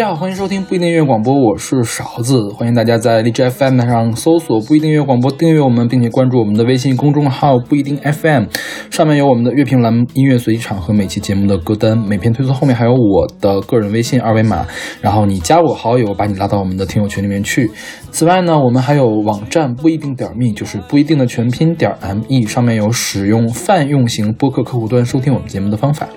[0.00, 8.44] 大家好，欢迎收听不一定音乐广播，我是勺子，欢迎大家在荔枝 FM 上搜索不一定音乐广播，订阅我们，并且关注我们的微信公众号不一定 FM，
[8.90, 14.66] 上面有我们的乐评栏目、音乐随机场和每期节目的歌单，每篇推送后面还有我的个人微信二维码，
[15.02, 17.70] 然后你加我好友，把你拉到我们的听友群里面去。
[18.10, 26.08] 此外呢，我们还有网站不一定点 me，就是不一定的全拼点 me，上面有使用泛用型播客客户端收听我们节目的方法。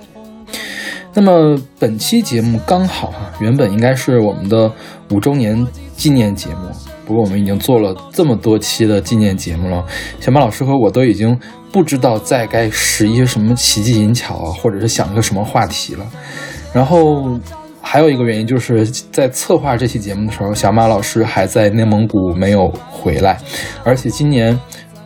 [1.15, 4.71] 那么本期节目刚好哈，原本应该是我们的
[5.11, 6.71] 五周年纪念节目，
[7.05, 9.85] 不过我们已经做了这么多期的纪念节目了，
[10.19, 11.39] 小马老师和我都已经
[11.71, 16.05] 不知道再该使一些什么奇技淫巧啊，或者是想一个什么话题了。
[16.73, 17.39] 然后
[17.79, 23.37] 还有一个原因就是在策划这期节目的时候，小马老师还在内蒙古没有回来，
[23.83, 24.59] 而且今年，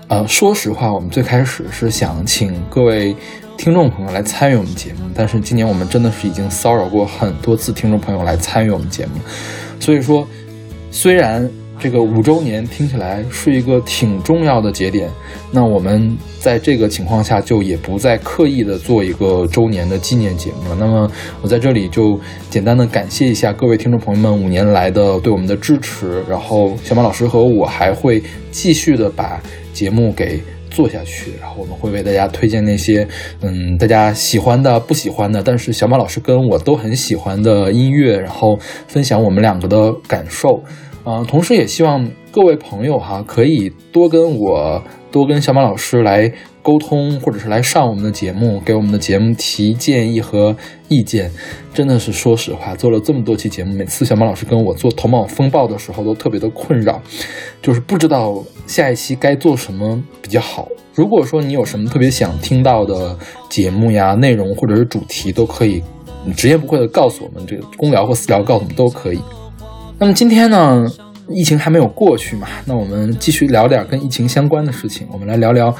[0.08, 3.13] 呃，说实话，我们最开始是想请各位。
[3.58, 9.19] 听众朋友来参与我们节目，但是今年我们真的是已经骚扰过很多次听众朋友来参与我们节目，
[9.80, 10.25] 所以说，
[10.91, 15.09] 虽然这个五周年听起来是一个挺重要的节点，
[15.52, 20.75] 那我们在这个情况下就也不再刻意的做一个周年的纪念节目了。
[20.80, 22.17] 那么我在这里就
[22.50, 29.41] 简单的感谢一下各位听众朋友们五年来的对我们的支持，然后小马老师和我还会继续的把
[29.73, 30.39] 节目给。
[30.78, 33.08] 做下去，然后我们会为大家推荐那些，
[33.42, 40.61] 嗯，大家喜欢的、不喜欢的，但是小马老师跟我都很喜欢的音乐，然后分享我们两个的感受，
[41.03, 46.31] 啊，同时也希望各位朋友哈，可以多跟我、多跟小马老师来。
[46.67, 50.53] 沟通，或者是来上我们的节目，给我们的节目提建议和
[50.89, 51.31] 意见，
[51.73, 57.01] 真的是说实话，做了这么多期节目，每次小马老师跟我做头脑风暴的时候，都特别的困扰，
[57.61, 60.67] 就是不知道下一期该做什么比较好。
[60.94, 63.17] 如果说你有什么特别想听到的
[63.50, 65.81] 节目呀、内容或者是主题，都可以
[66.35, 69.22] 直言不讳的告诉我们，这个公聊或私聊告诉我们都可以。
[69.97, 70.85] 那么今天呢？
[71.29, 72.47] 疫情还没有过去嘛？
[72.65, 75.07] 那我们继续聊点跟疫情相关的事情。
[75.11, 75.73] 我们来聊聊，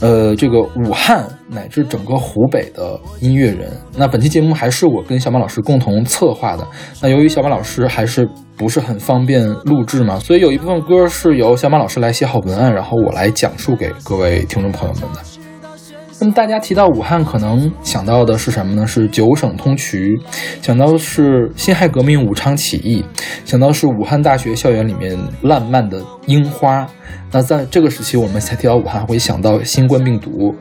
[0.00, 3.72] 呃，这个武汉乃至整个湖北的音乐人。
[3.96, 6.66] 那本期节目还是我跟小马老师共同策划的。
[7.00, 15.31] 那由于小马老师还是不是很方便录制嘛，所以有一部分歌是由小马老师来写好文案，然后我来讲述给各位听众朋友们的。
[16.22, 18.86] 那么大家提到武汉，可能想到的是什么呢？
[18.86, 20.16] 是九省通衢，
[20.62, 23.04] 想到是辛亥革命武昌起义，
[23.44, 26.86] 想到是武汉大学校园里面烂漫的樱花。
[27.32, 30.54] 那在这个时期，我们才提到武汉，会想到新冠病毒。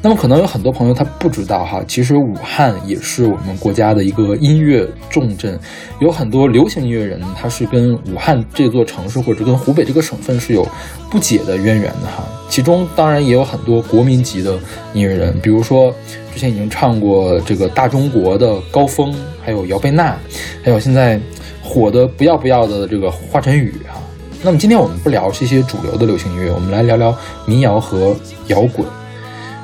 [0.00, 5.58] 那么可能有很多朋友他不知道哈，其实武汉也是我们国家的一个音乐重镇，
[6.00, 10.66] 有很多流行音乐人，他是跟武汉这座城市或者跟湖北这个省份是有
[11.10, 12.24] 不解的渊源的哈。
[12.48, 14.56] 其中当然也有很多国民级的
[14.94, 15.92] 音乐人，比如说
[16.32, 19.12] 之前已经唱过这个大中国的高峰，
[19.44, 20.16] 还有姚贝娜，
[20.62, 21.20] 还有现在
[21.60, 24.00] 火的不要不要的这个华晨宇哈。
[24.44, 27.12] 那么今天我们不聊这些主流的流行音乐，我们来聊聊
[27.44, 28.14] 民谣和
[28.46, 28.86] 摇滚。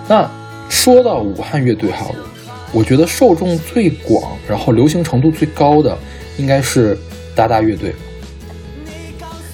[0.09, 0.29] 那
[0.69, 2.07] 说到武汉乐队哈，
[2.73, 5.97] 我觉得受众最广，然后流行程度最高的
[6.37, 6.99] 应该是
[7.35, 7.95] 达达乐队。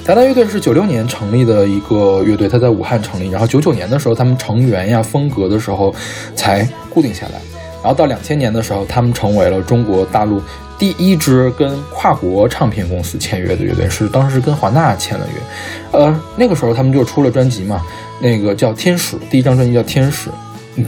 [0.04, 5.94] 达达乐队是九六年成立的一个乐队，他在武汉成立，然后九九年的时候，他们成员呀、风格的时候
[6.34, 7.34] 才固定下来，
[7.82, 10.42] 然后到两千年的时候，他们成为了中国大陆
[10.80, 17.84] 第一支跟跨国唱片公司签约的乐队，是当时跟华纳签了约，呃，那个时候他们就出了专辑嘛。
[18.18, 20.30] 那个叫《天使》，第一张专辑叫《天使》，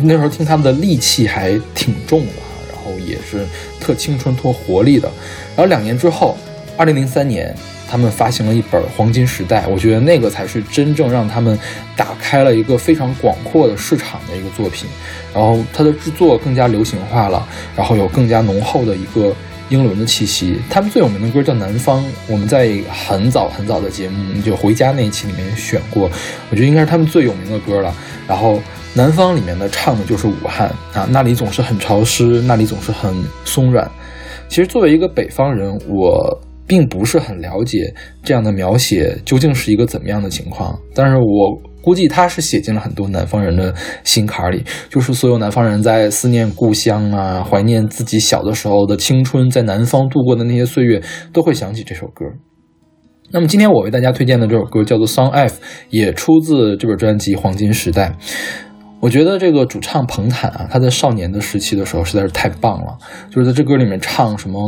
[0.03, 2.33] 那时候听他们的戾气还挺重的，
[2.73, 3.47] 然后也是
[3.79, 5.11] 特青春、特活力的。
[5.55, 6.39] 然后两年之后，
[6.79, 7.55] 二零零三年，
[7.87, 11.59] 他们发行了一本《黄金时代》，我觉得那个才是真正让他们
[11.95, 14.89] 打开了一个非常广阔的市场的一个作品。
[15.35, 17.47] 然后它的制作更加流行化了，
[17.77, 19.35] 然后有更加浓厚的一个。
[19.73, 26.11] 英伦的气息，他们最有名的歌叫《南方》，我们在很早很早的节目就回家那一期里面选过，
[26.51, 27.95] 我觉得应该是他们最有名的歌了。
[28.29, 28.57] 然后
[28.93, 33.15] 《南方》里面的唱的就是武汉啊，那里总是很潮湿，那里总是很
[33.47, 33.91] 松软。
[34.47, 37.79] 其实作为一个北方人，我并不是很了解
[38.23, 41.72] 这样的描写究竟是一个怎么样的情况，但是我。
[41.83, 43.75] 估计他是写进了很多南方人的
[44.05, 51.03] 心坎里，就是所有南方人在思念故乡啊，怀念自己小的时候的青春，在南方度过的那些岁月，
[51.33, 52.25] 都会想起这首歌。
[53.33, 55.57] 那么今天我为大家推荐的这首歌叫做《Song F》，
[55.91, 58.09] 也出自这本专辑《黄金时代》。
[59.01, 62.99] 我觉得这个主唱彭坦啊，他在少年的时期的时候实在是太棒了，
[63.31, 64.61] 就是在这歌里面唱什么。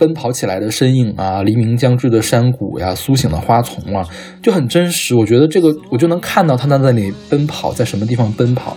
[0.00, 4.02] 奔跑起来的身影啊，黎明将至的山谷呀，苏醒的花丛啊，
[4.42, 5.14] 就很真实。
[5.14, 8.74] 我觉得这个我就能看到他在那里奔跑，在什么地方奔跑。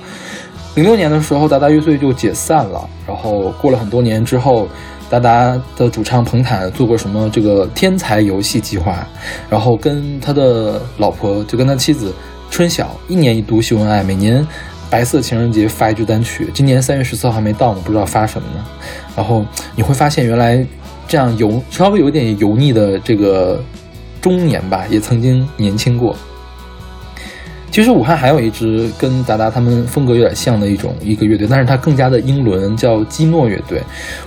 [0.75, 2.85] 零六年的时候，达达乐队就解散了。
[3.07, 4.67] 然后过了很多年之后，
[5.09, 9.07] 达达的主唱彭坦做过什么这个天才游戏计划，
[9.49, 12.13] 然后跟他的老婆就跟他妻子
[12.49, 14.45] 春晓一年一度秀恩爱，每年
[14.89, 16.49] 白色情人节发一支单曲。
[16.53, 18.65] 今年三月十四号还没到，呢不知道发什么呢。
[19.15, 19.45] 然后
[19.75, 20.65] 你会发现，原来
[21.13, 23.63] 这样油稍微有点油腻的这个
[24.19, 26.15] 中年吧，也曾经年轻过。
[27.69, 33.79] 其实武汉还有一支跟达达他们风格有点像的一种一个乐队，但是它更加的英伦，叫基诺乐队。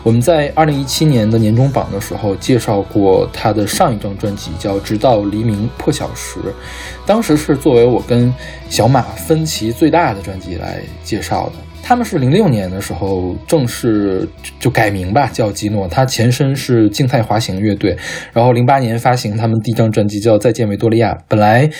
[0.04, 6.38] 我们在二零一七年的年终榜的时候介绍过他的上一张专辑，叫《直到黎明破晓时》，
[7.04, 8.32] 当时是作为我跟
[8.68, 11.65] 小马分歧最大的专辑来介绍的。
[11.86, 14.28] 他们是零六年的时候正式
[14.58, 17.96] 就改名吧，叫基诺，他前身是静态滑行乐队，
[18.32, 21.70] 然后零八年发行他们第一张专辑叫《再见维多利亚》，本来。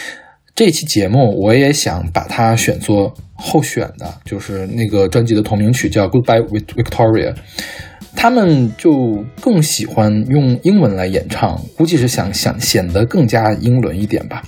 [0.55, 6.43] 这期节目我也想把它选作候选的，就是那个专辑的同名曲叫《Goodbye
[6.75, 7.35] Victoria》。
[8.15, 14.43] 他们就更喜欢用英文来演唱，估计是想想显得更加英伦一点吧。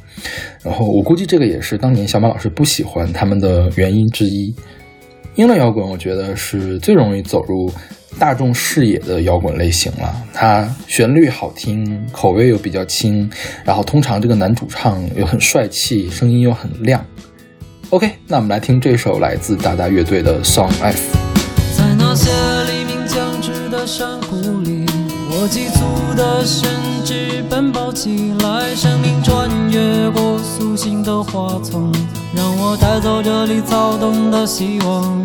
[0.62, 4.54] 然后我估计这个也是当年小马老师不喜欢他们的原因之一。
[5.38, 7.72] 英伦摇滚，我觉得是最容易走入。
[8.18, 13.30] 大众视野的摇滚类型了，它旋律好听，口味又比较轻，
[13.64, 17.06] 然后通常这个男主唱又很帅气，声音又很亮。
[17.90, 20.98] OK，那我们来听这首来自达达乐队的《Song F》。
[21.78, 22.32] 在那些
[22.64, 24.37] 黎明将至的山谷，
[25.40, 25.84] 我急促
[26.16, 26.68] 的身
[27.04, 31.92] 躯奔跑起来，生命穿越过苏醒的花丛，
[32.34, 35.22] 让我带走这里躁动的希望。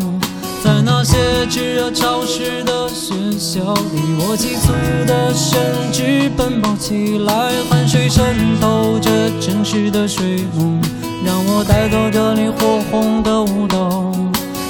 [0.62, 4.72] 在那些炙热潮湿的学校里，我急促
[5.04, 8.24] 的身躯奔跑起来，汗水渗
[8.60, 10.80] 透着城市的睡梦，
[11.24, 14.12] 让我带走这里火红的舞蹈。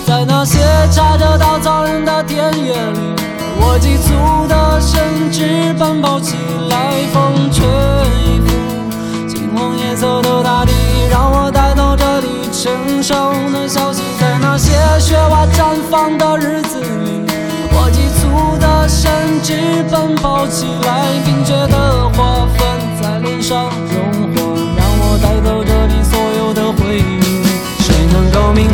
[0.06, 0.58] 在那些
[0.90, 2.98] 插着稻草人的田野里，
[3.74, 6.36] 我急促的身躯奔跑起
[6.70, 7.66] 来，风吹
[8.46, 10.72] 拂金黄颜色的大地，
[11.10, 13.12] 让我带走这里成熟
[13.52, 14.00] 的消息。
[14.20, 17.26] 在那些雪花绽放的日子里，
[17.72, 27.42] 我急促的身躯奔跑起来，冰雪的花粉在脸上融化，让我带走这里所有的回忆。
[27.82, 28.68] 谁能够明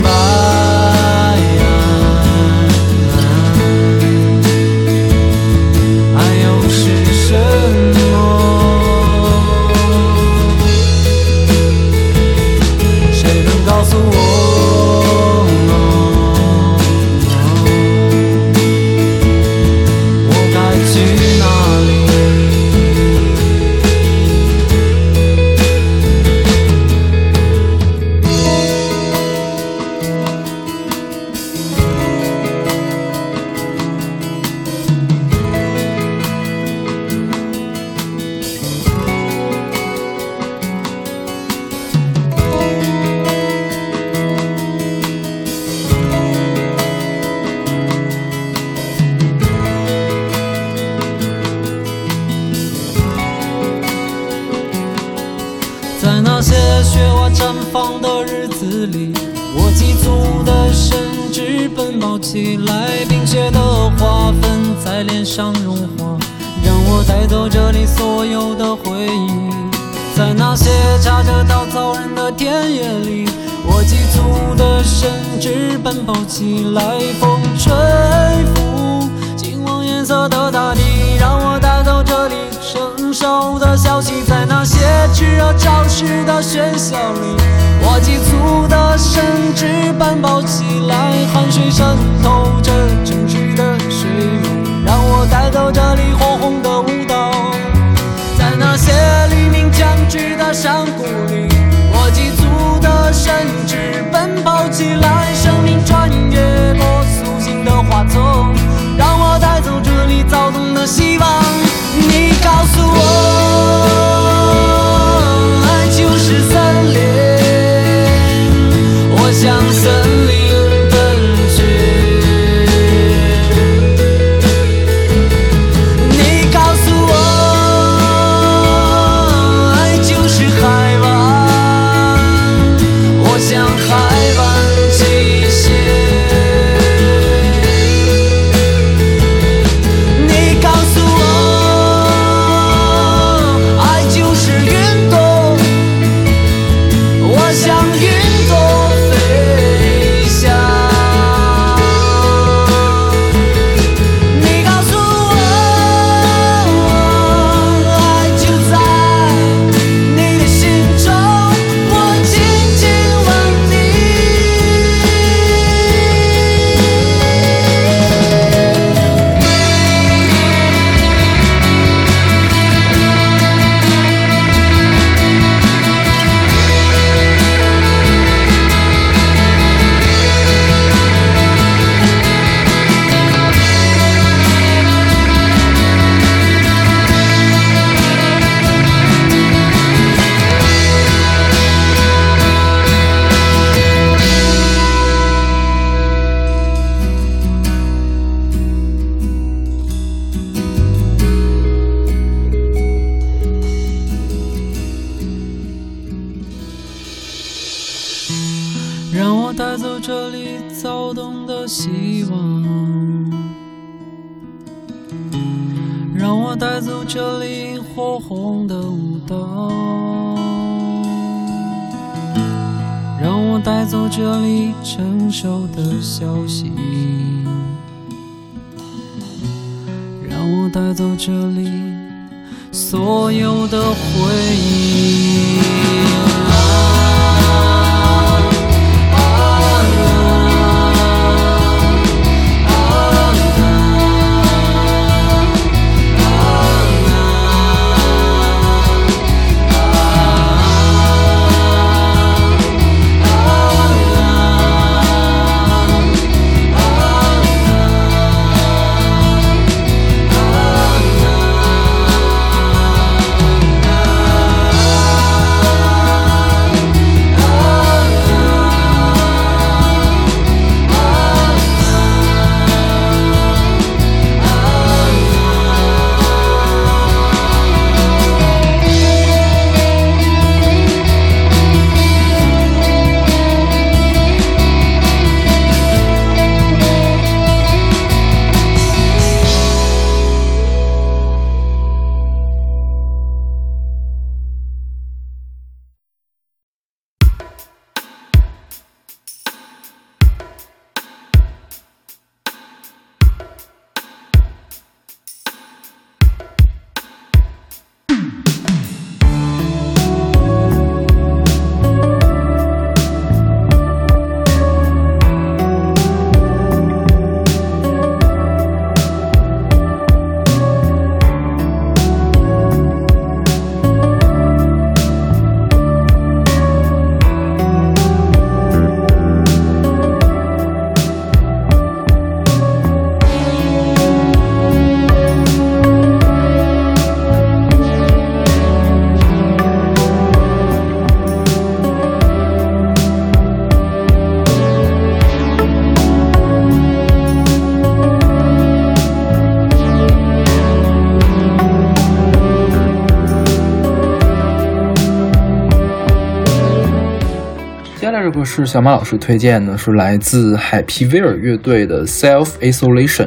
[358.23, 363.27] 这个是小马老师推荐的，是来自海皮威尔乐队的《Self Isolation》，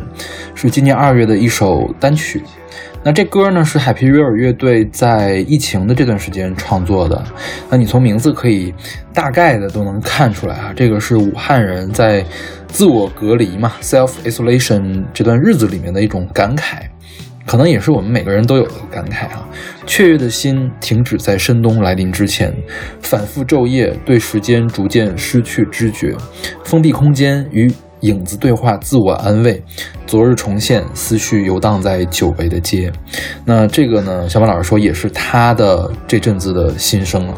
[0.54, 2.44] 是今年二月的一首单曲。
[3.04, 7.22] 那这歌呢是海皮威尔乐队在疫情的这段时间创作的。
[7.72, 8.72] 那你从名字可以
[9.12, 12.24] 大概的都能看出来啊，这个是武汉人在
[12.68, 16.84] 自我隔离嘛，Self Isolation 这段日子里面的一种感慨。
[17.46, 19.48] 可能也是我们每个人都有的感慨啊！
[19.86, 22.54] 雀跃的心停止在深冬来临之前，
[23.02, 26.16] 反复昼夜，对时间逐渐失去知觉，
[26.64, 27.72] 封闭空间与
[28.02, 29.62] 影子对话，自我安慰，
[30.06, 32.92] 昨日重现，思绪游荡在久违的街。
[33.46, 34.28] 那这个呢？
[34.28, 37.38] 小马老师说，也是他的这阵子的心声了。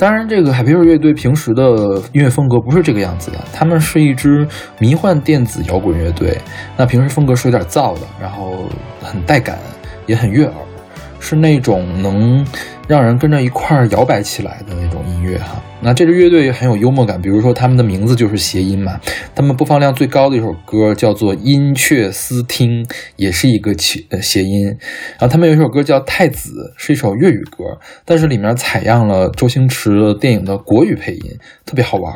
[0.00, 1.62] 当然，这个海皮尔乐队平时的
[2.14, 6.40] 音乐风格不是这个样子的，他们是一支迷幻电子摇滚乐队。
[6.74, 8.64] 那平时风格是有点燥的，然后
[9.02, 9.58] 很带感，
[10.06, 10.54] 也很悦耳。
[11.18, 12.42] 是那种能
[12.90, 15.62] 让人跟着一块儿摇摆起来的那种音乐哈。
[15.80, 19.00] 那这支乐队很有幽默感，比如说他们的名字就是谐音嘛。
[19.32, 24.66] 他们播放量最高的一首歌叫做《音雀思听》，也是一个谐谐音。
[24.66, 32.12] 然后他们有一首歌叫《太子》，是一首粤语歌，但是里面采样了周星驰的电影的国语配音，特别好玩。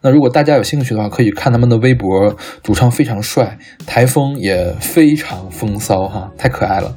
[0.00, 6.96] 那如果大家有兴趣的话，可以看他们的微博，主唱非常帅，台风也非常风骚哈，太可爱了。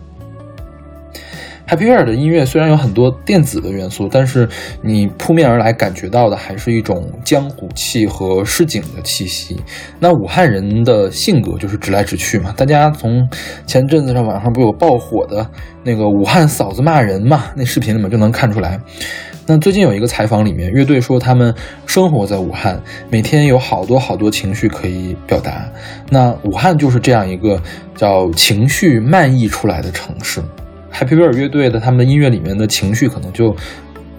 [1.67, 4.47] Happy w e r 的音乐虽然有很多电子的元素，但是
[4.81, 9.57] 你扑面而来感觉到的还是一种江湖气和市井的气息。
[9.99, 12.53] 那武汉人的性格就是直来直去嘛。
[12.55, 13.27] 大家从
[13.65, 15.45] 前阵子上网上不有爆火的
[15.83, 18.79] 那个武汉嫂子骂人嘛，那视频里面就能看出来。
[19.45, 21.53] 那最近有一个采访里面，乐队说他们
[21.85, 25.69] 生活在武汉，每天有好多好多情绪可以表达。
[26.09, 27.61] 那武汉就是这样一个
[27.93, 30.41] 叫情绪漫溢出来的城市。
[30.97, 33.55] 海皮威尔乐队的他们的音乐里面的情绪，可能就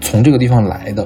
[0.01, 1.05] 从这个地方来的，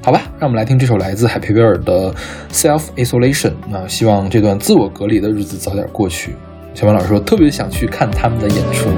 [0.00, 0.22] 好吧？
[0.38, 2.10] 让我们来听这首来自海皮威尔的
[2.50, 3.50] 《Self Isolation》。
[3.68, 6.34] 那希望这段自我隔离的日子早点过去。
[6.72, 8.88] 小王老师说，特别想去看他们的演出。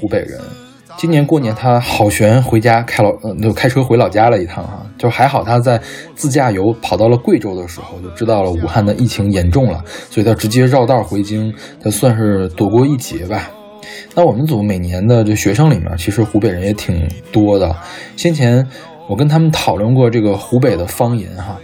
[0.00, 0.40] 湖北人，
[0.96, 5.78] 今年过年他好悬回家开老，呃，就开车回老家了一趟哈，就还好他在
[6.14, 13.50] 自驾游跑到了贵州的时候，就知道了武汉的疫情严重了，所以他直接绕道回京，他算是躲过一劫吧。
[14.14, 17.76] 那我们组每年的这学生里面，其实湖北人也挺多的，
[18.16, 18.66] 先前。
[19.08, 21.58] 我跟他们讨论过这个湖北的方言哈，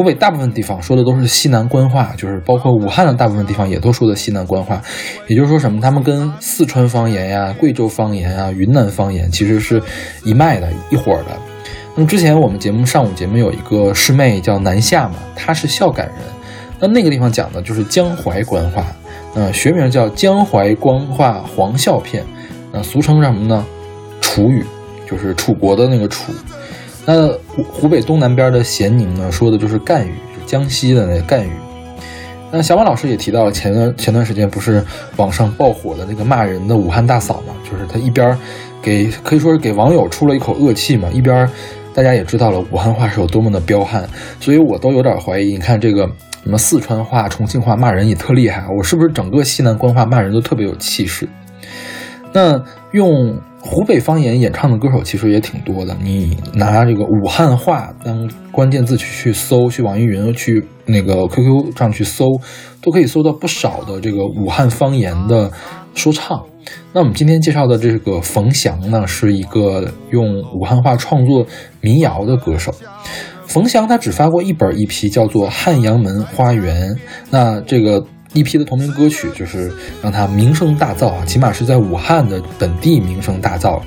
[0.00, 4.80] 湖北大部分地方说的都是西南官话，就是包括武汉的大部分地方也都说的西南官话，
[5.26, 9.82] 也就是说什么，他们跟四川方言呀、贵州方言啊、云南方言其实是
[10.24, 11.38] 一脉的一伙的。
[11.94, 16.16] 那么之前我们节目上午节目有一个师妹叫南下嘛，她是孝感人。
[16.78, 18.86] 那那个地方讲的就是江淮官话，
[19.34, 22.24] 呃，学名叫江淮官话黄孝片，
[22.72, 23.66] 呃，俗称什么呢？
[24.22, 24.64] 楚语，
[25.06, 26.32] 就是楚国的那个楚。
[27.12, 30.14] 那湖湖北东南边的咸宁呢，说的就是赣语，
[30.46, 31.50] 江西的那赣语。
[32.52, 34.84] 那小马老师也提到了前段前段时间不是
[35.16, 38.38] 网上爆火的那个骂人的武汉大嫂嘛，就是他一边
[38.80, 41.48] 给可以说是给网友出了一口恶气嘛，一边
[41.92, 46.08] 大家也知道了武汉话是有多么的彪悍，所以我都有点怀疑，你看这个
[46.44, 51.28] 什么四川话、重庆话骂人也特厉害，我是不是整个西南官话骂人都特别有气势？
[52.32, 62.24] 那用湖北方言演唱的歌手其实也挺多的，你拿这个武汉话当关键字去去搜，去网易云、去那个 QQ 上去搜，
[62.80, 65.50] 都可以搜到不少的这个武汉方言的
[65.94, 66.42] 说唱。
[66.92, 71.46] 那我们今天介绍的这个冯翔呢，是一个用武汉话创作
[71.80, 72.74] 民谣的歌手。
[73.46, 76.90] 冯翔他只发过一本 EP，叫做《汉阳门花园》。
[77.30, 78.04] 那这个。
[78.32, 83.80] 一批的同名歌曲，就是让他名声大噪啊，起码是在武汉的本地名声大噪。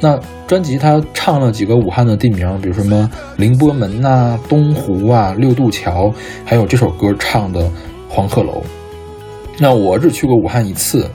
[0.00, 6.12] 那专辑他唱了几个武汉的地名，比如什么凌波门呐、东湖啊、六渡桥，
[6.44, 7.70] 还有这首歌唱的
[8.08, 8.62] 黄鹤楼。
[9.58, 11.08] 那我只去过武汉一次，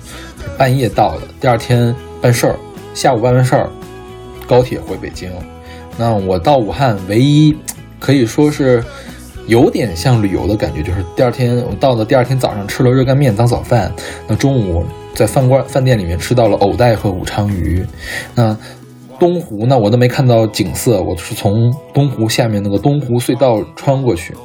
[0.57, 2.55] 半夜到的，第二天办事儿，
[2.93, 3.69] 下午办完事儿，
[4.47, 5.31] 高铁回北京。
[5.97, 7.57] 那我到武汉唯一
[7.99, 8.83] 可以说是。
[9.47, 13.91] 有点像旅游的感觉，就是第二天我到的第二天早上吃了热干面当早饭，
[14.27, 17.85] 那中午在饭馆饭店里面吃到了藕带和武昌鱼，
[18.35, 18.55] 那
[19.17, 24.35] 东湖呢我都没看到景色，我是从东湖下面那个东湖隧道穿过去，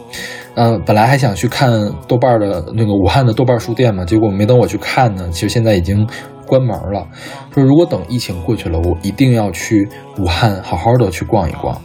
[0.54, 1.70] 嗯，本来还想去看
[2.06, 6.08] 豆瓣的那个武汉的豆瓣书店嘛，结果没等我去看呢，其实现在已经
[6.46, 7.06] 关门了。
[7.52, 9.88] 说如果等疫情过去了，我一定要去
[10.18, 11.78] 武汉好好的去逛一逛。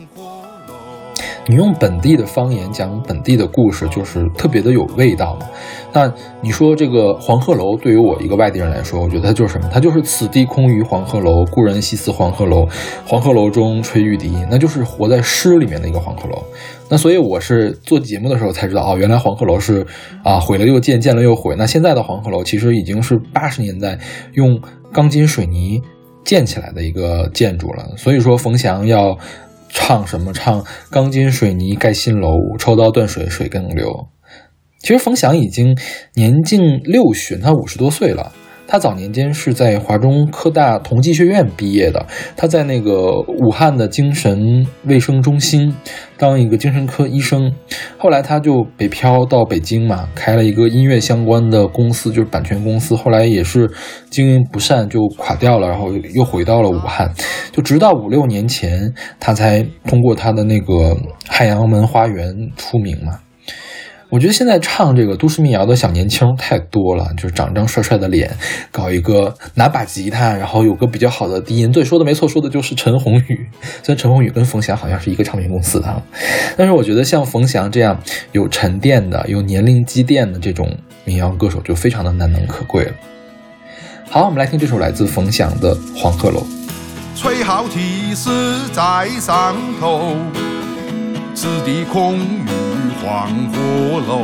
[1.50, 5.48] 你用本地的方言讲本地的故事，就是特别的有味道嘛。
[5.94, 9.70] 那你说这个黄鹤楼，对于我一个外地人来说，我觉得它就是什么？
[9.72, 12.68] 它就是“此地空余黄鹤楼，故人西辞黄鹤楼。
[13.06, 16.44] 黄鹤楼中吹玉笛”，那就是活在诗里面的一个黄鹤楼。
[16.90, 19.88] 那所以我是做节目的时候才知道，哦，原来黄鹤楼是
[20.24, 21.56] 啊毁了又建，建了又毁。
[21.58, 23.98] 那现在的黄鹤楼其实已经是八十年代
[24.34, 25.82] 用钢筋水泥
[26.26, 27.96] 建起来的一个建筑了。
[27.96, 29.18] 所以说冯翔要。
[29.80, 30.34] 唱什么？
[30.34, 34.10] 唱钢筋水泥盖新楼，抽刀断水水更流。
[34.80, 35.78] 其实冯翔已经
[36.16, 38.34] 年近六旬，他五十多岁了。
[38.68, 45.74] 他早年间是在华中科大同济学院毕业的，他在那个武汉的精神卫生中心
[46.18, 47.54] 当一个精神科医生，
[47.98, 53.72] 后来他就北漂到北京嘛，开了一个音乐相关的公司，就是版权公司，后来也是
[54.10, 57.14] 经营不善就垮掉了，然后又回到了武汉，
[57.52, 60.74] 就直到五六年前，他才通过他的那个
[61.28, 62.28] 《汉阳门花园》
[62.58, 63.20] 出名嘛。
[64.10, 68.32] 我觉得现在唱这个都市民谣的小年轻太多了，就是长张帅帅的脸，
[68.72, 71.70] 搞一个拿把吉他，然后有个比较好的低音。
[71.72, 73.46] 对，说的没错，说的就是陈鸿宇。
[73.84, 76.02] 虽然陈鸿宇跟冯翔好像是一个唱片公司的，
[76.56, 78.00] 但是我觉得像冯翔这样
[78.32, 82.94] 有沉淀的、有年龄积淀的这种民谣歌手就非常的难能可贵了。
[84.10, 86.40] 好，我们来听这首来自冯翔的《黄鹤楼》。
[87.14, 88.30] 吹号提示
[88.72, 90.16] 在上头，
[91.40, 92.48] 此地空余。
[93.06, 94.24] 黄鹤楼，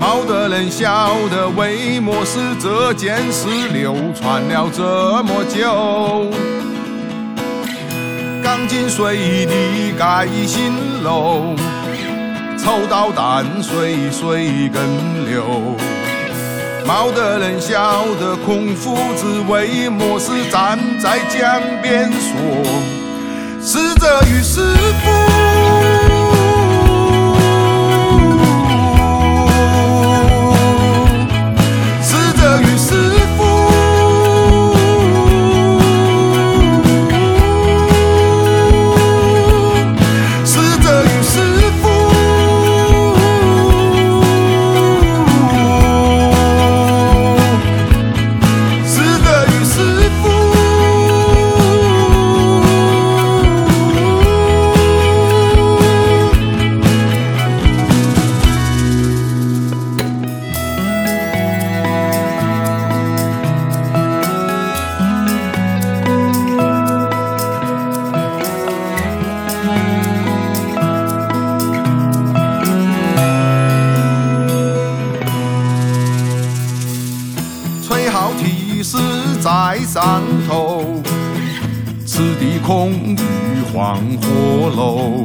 [0.00, 6.30] 冇得人晓得为么事这件事流传了这么久。
[8.40, 11.56] 钢筋水泥盖新楼，
[12.56, 15.76] 抽刀断水水更流。
[16.86, 22.62] 冇得人晓得孔夫子为么事站在江边说，
[23.60, 24.60] 逝者与师
[25.02, 25.43] 傅。
[83.94, 85.22] 黄火楼。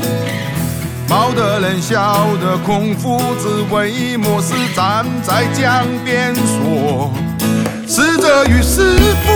[1.09, 7.11] 冒得人笑的孔夫子为末世站在江边说
[7.87, 9.33] ：“逝者与师父。”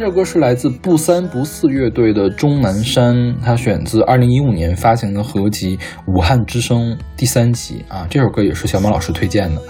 [0.00, 8.06] 这首歌是来自不三不四乐队的钟南山，它选自二零一五年发行的合集《武汉之声》第三集啊。
[8.08, 9.60] 这首歌也是小马老师推荐的。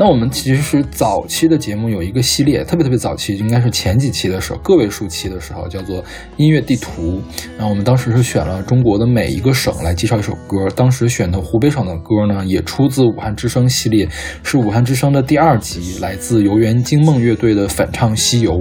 [0.00, 6.02] 那我们其实早期的节目有一个系列，特别特别早期，应该是前几期的时候，个位数期的时候，叫做
[6.38, 7.20] 音乐地图。
[7.58, 10.70] 然后我们当时是选了中国的每一个省来介绍一首歌。
[10.74, 14.08] 当时选的湖北省的歌呢，也出自武汉之声系列，
[14.42, 18.52] 是武汉之声的第二集，来自游园惊梦乐队的反唱《西游》。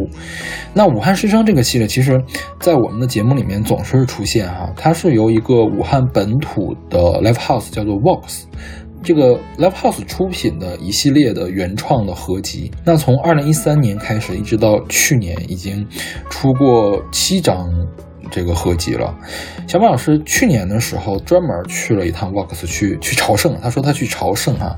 [0.73, 2.21] 那武汉之声这个系列，其实，
[2.59, 8.41] 在我们的节目里面总是出现哈，它是由一个武汉本土的 live house 叫做 Vox。
[9.01, 15.87] 这个 Live House 出品的一系列的原创的合集，那从二零一三年开始，一直到去年，已经
[16.29, 17.69] 出过七张
[18.29, 19.15] 这个合集了。
[19.67, 24.77] 小马老师去年的时候专门去了一趟 Vox 去去朝圣，他说他去朝圣哈。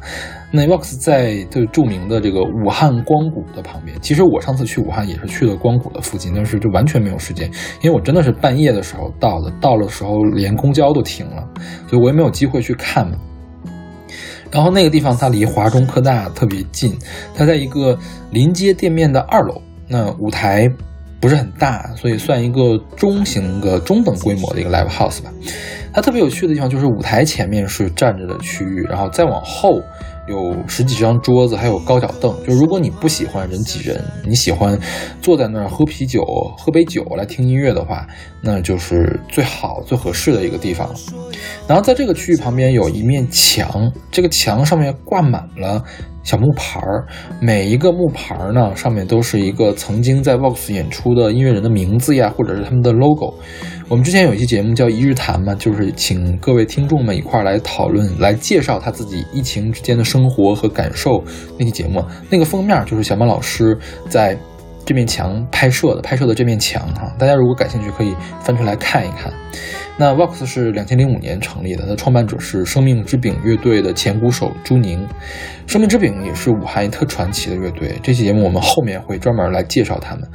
[0.53, 3.97] 那 Vox 在最著名的这个武汉光谷的旁边。
[4.01, 7.49] 其实我上次去武汉也是去了光谷的附近，但是就完全没有时间，
[7.81, 11.47] 因为我真的是半夜的时候到的，到了时候连公交都停了，
[11.87, 13.09] 所以我也没有机会去看。
[14.51, 16.97] 然后那个地方它离华中科大特别近，
[17.35, 17.97] 它在一个
[18.31, 19.61] 临街店面的二楼。
[19.87, 20.71] 那舞台
[21.19, 25.29] 不是很大，所以算一个中型的中等规模的一个 live house 吧。
[25.93, 29.81] 它特别有趣的地方就是舞台前面是站着的区域，然后再往后
[30.31, 32.35] 有十几张桌子，还有高脚凳。
[32.47, 34.79] 就如果你不喜欢人挤人，你喜欢
[35.21, 36.23] 坐在那儿喝啤酒、
[36.57, 38.07] 喝杯酒来听音乐的话，
[38.41, 40.89] 那就是最好、最合适的一个地方。
[41.67, 45.83] 然后在这个区域旁边有一面墙，这个墙上面挂满了
[46.23, 47.05] 小木牌儿，
[47.39, 53.33] 每一个木牌儿呢上面都是一个曾经在 Vox 演出的音乐人的名字呀，或者是他们的 logo。
[53.89, 61.21] 我们之前有一期节目叫《一日谈》嘛，就是请各位听众们一块儿来讨论、来介绍他自己疫情之间的生活和感受。
[61.57, 64.37] 那期节目那个封面就是小马老师在
[64.91, 69.31] 这面墙拍摄的，拍摄的这面墙哈，大家如果感兴趣可以翻出来看一看。
[69.97, 75.07] 那 Vox 是两千零五年成立的，它的创办者是生命之饼乐队的前鼓手朱宁。
[75.65, 80.27] 生命之饼也是武汉特传奇的乐队，这期节目我们后面会专门来介绍他们。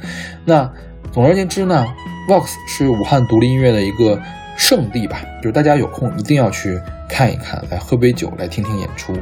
[0.43, 0.67] 那
[1.11, 1.85] 总而言之呢
[2.27, 4.19] ，Vox 是武汉独立音乐的一个
[4.57, 9.13] 圣地吧，就是大家有空一定要去看一看，来喝杯酒，来听听演出。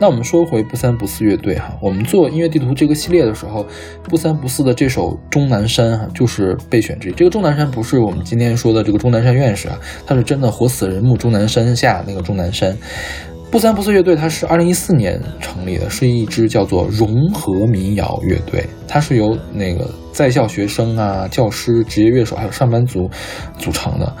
[0.00, 3.66] 那我们说回不三不四乐队哈，我们做音乐地图这个系列的时候，
[4.04, 7.12] 不三不四的这首《终南山》哈就是备选之一。
[7.12, 12.76] 这个终南山不是我们今天说的这个钟南山院士啊，他是真的活死人墓终南山下那个钟南山。
[13.50, 23.08] 不三不四乐队它是二零一四年成立的，是一支叫做融合民谣乐队，它是由那个在校学生啊、教师、职业乐手还有上班族
[23.58, 24.14] 组成的。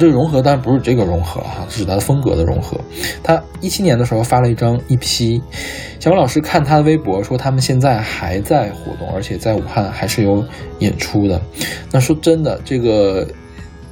[0.00, 2.80] 这融合当然不是这个融合哈，是指它的风格的融合。
[3.22, 5.42] 他一七年的时候发了一张 EP，
[6.00, 10.42] 小王老师看他的微博说他们现在还在活动，而且在武汉还是有
[10.78, 11.40] 演出的。
[11.92, 13.28] 那说真的，这个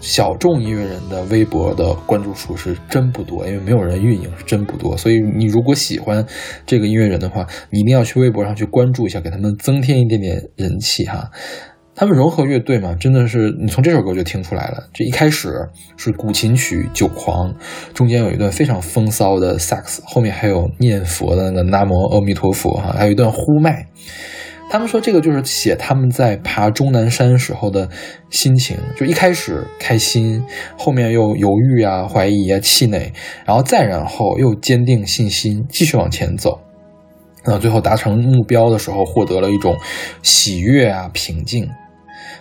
[0.01, 4.97] 小众音乐人的微博的关注数是真不多，因为没有人运营是真不多。
[4.97, 6.25] 所以你如果喜欢
[6.65, 11.31] 这个音乐人的话，你一定要去微博上去关注一下，给他们增添一点点人气哈。
[11.99, 14.85] 他们融合乐队嘛，真的是你从这首歌就听出来了。
[14.95, 17.53] 这一开始是古琴曲《酒狂》，
[17.93, 23.89] 中间有一段非常风骚的萨克斯，后面还有念佛的那个南无阿弥陀佛哈，还有一段呼麦。
[24.71, 27.89] 他们说这个就是写他们在爬终南山时候的
[28.31, 30.45] 心情，就一开始开心，
[30.79, 33.13] 后面又犹豫啊、怀疑啊、气馁，
[33.45, 36.61] 然后再然后又坚定信心，继续往前走。
[37.45, 39.75] 那最后达成目标的时候，获得了一种
[40.23, 41.69] 喜悦啊、平静。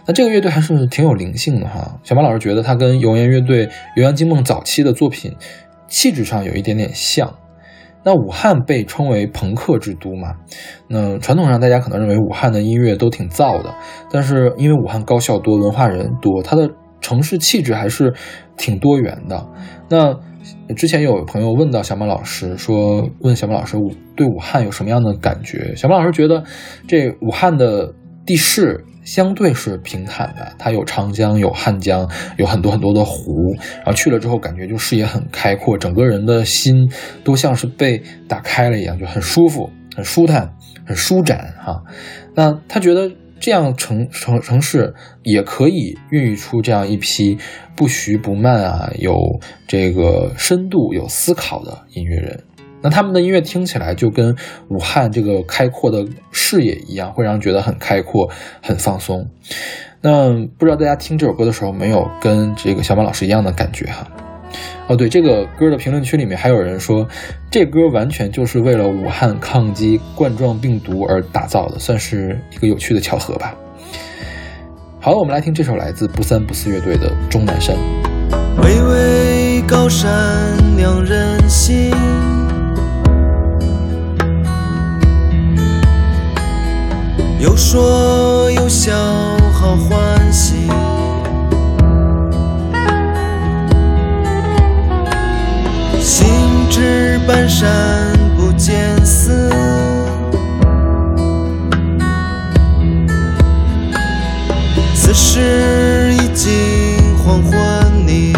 [0.08, 2.00] 那这个乐队还是挺有灵性的哈。
[2.04, 5.36] 小马老师觉得他跟油盐乐队、油盐惊梦早期的作品
[5.88, 7.36] 气质上有一点点像。
[8.04, 10.36] 那武汉被称为朋克之都嘛，
[10.88, 13.76] 那传统上大家可能认为武汉的音乐都挺燥的，
[14.10, 16.70] 但是因为武汉高校多、文化人多，它的
[17.02, 18.14] 城市气质还是
[18.56, 19.46] 挺多元的。
[19.90, 20.18] 那
[20.74, 25.76] 之前有朋友问到小马老师说，问小马老师武对武汉有什么样的感觉？
[25.76, 26.42] 小马老师觉得
[26.88, 27.94] 这武汉的
[28.26, 28.86] 地势。
[29.08, 36.92] 相对是平坦的，它有长江，有汉江，有很多很多的湖，然后去了之后感觉就视野很开阔，整个人的心
[37.24, 40.54] 都像是被打开了一样，就很舒服、很舒坦、
[40.86, 41.82] 很舒展哈。
[42.36, 44.94] 那他觉得这样城城城市
[45.24, 47.38] 也可以孕育出这样一批
[47.78, 52.44] 不徐不慢啊，有这个深度、有思考的音乐人。
[52.82, 54.36] 那他们的音乐听起来就跟
[54.70, 58.30] 武汉这个开阔的视野一样，会让人觉得很开阔、
[58.62, 59.30] 很放松。
[60.02, 64.08] 那不知道大家听这首歌的时候，没有跟这个小马老师一样的感觉哈？
[64.88, 67.06] 哦，对，这个歌的评论区里面还有人说，
[67.52, 73.54] 这歌完全就是为了武汉抗击冠状病毒而打造的，算是一个有趣的巧合吧。
[75.02, 77.76] 好了，我们来听这首来自不三不四乐队的《终南山》。
[78.64, 80.08] 巍巍高山
[80.78, 81.97] 两人行。
[87.40, 88.94] 有说有笑
[89.54, 90.68] 好欢喜，
[96.02, 96.28] 行
[96.70, 99.50] 至半山不见寺，
[104.96, 107.58] 此时已经黄昏。
[108.08, 108.37] 个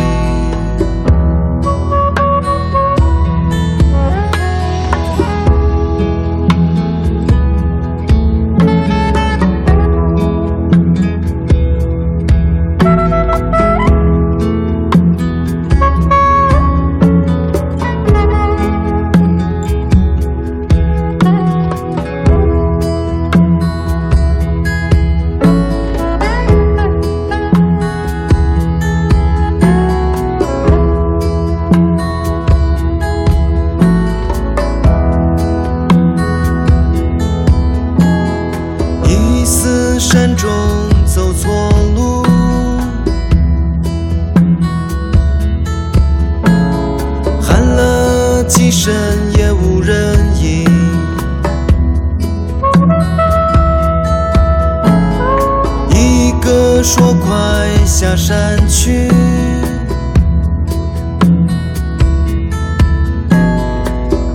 [57.30, 59.08] 快下山去，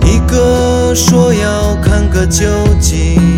[0.05, 2.45] 一个说要看个究
[2.79, 3.34] 竟。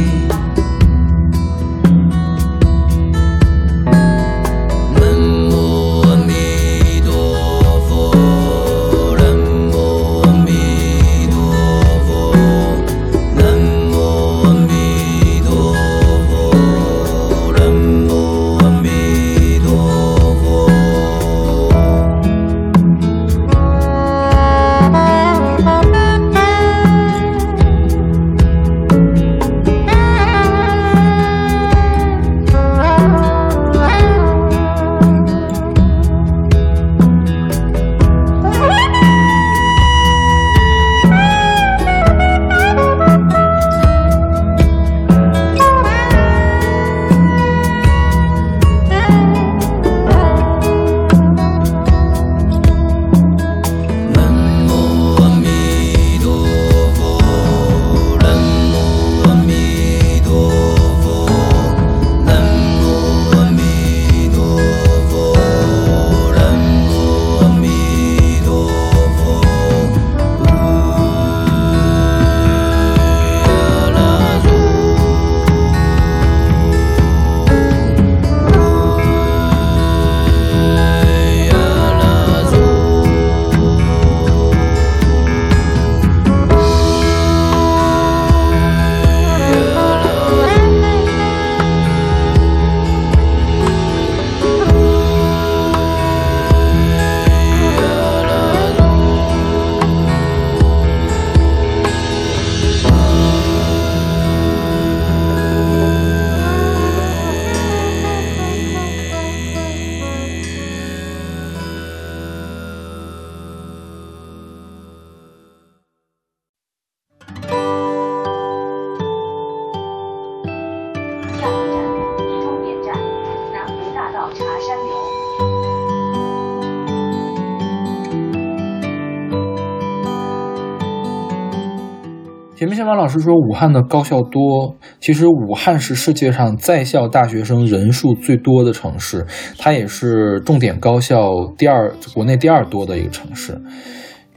[132.88, 139.28] 王老师说武汉的高校多，其实武汉是世界上在校大学生人数最多的城市，
[139.58, 141.20] 它也是重点高校
[141.58, 143.62] 第二，国内第二多的一个城市。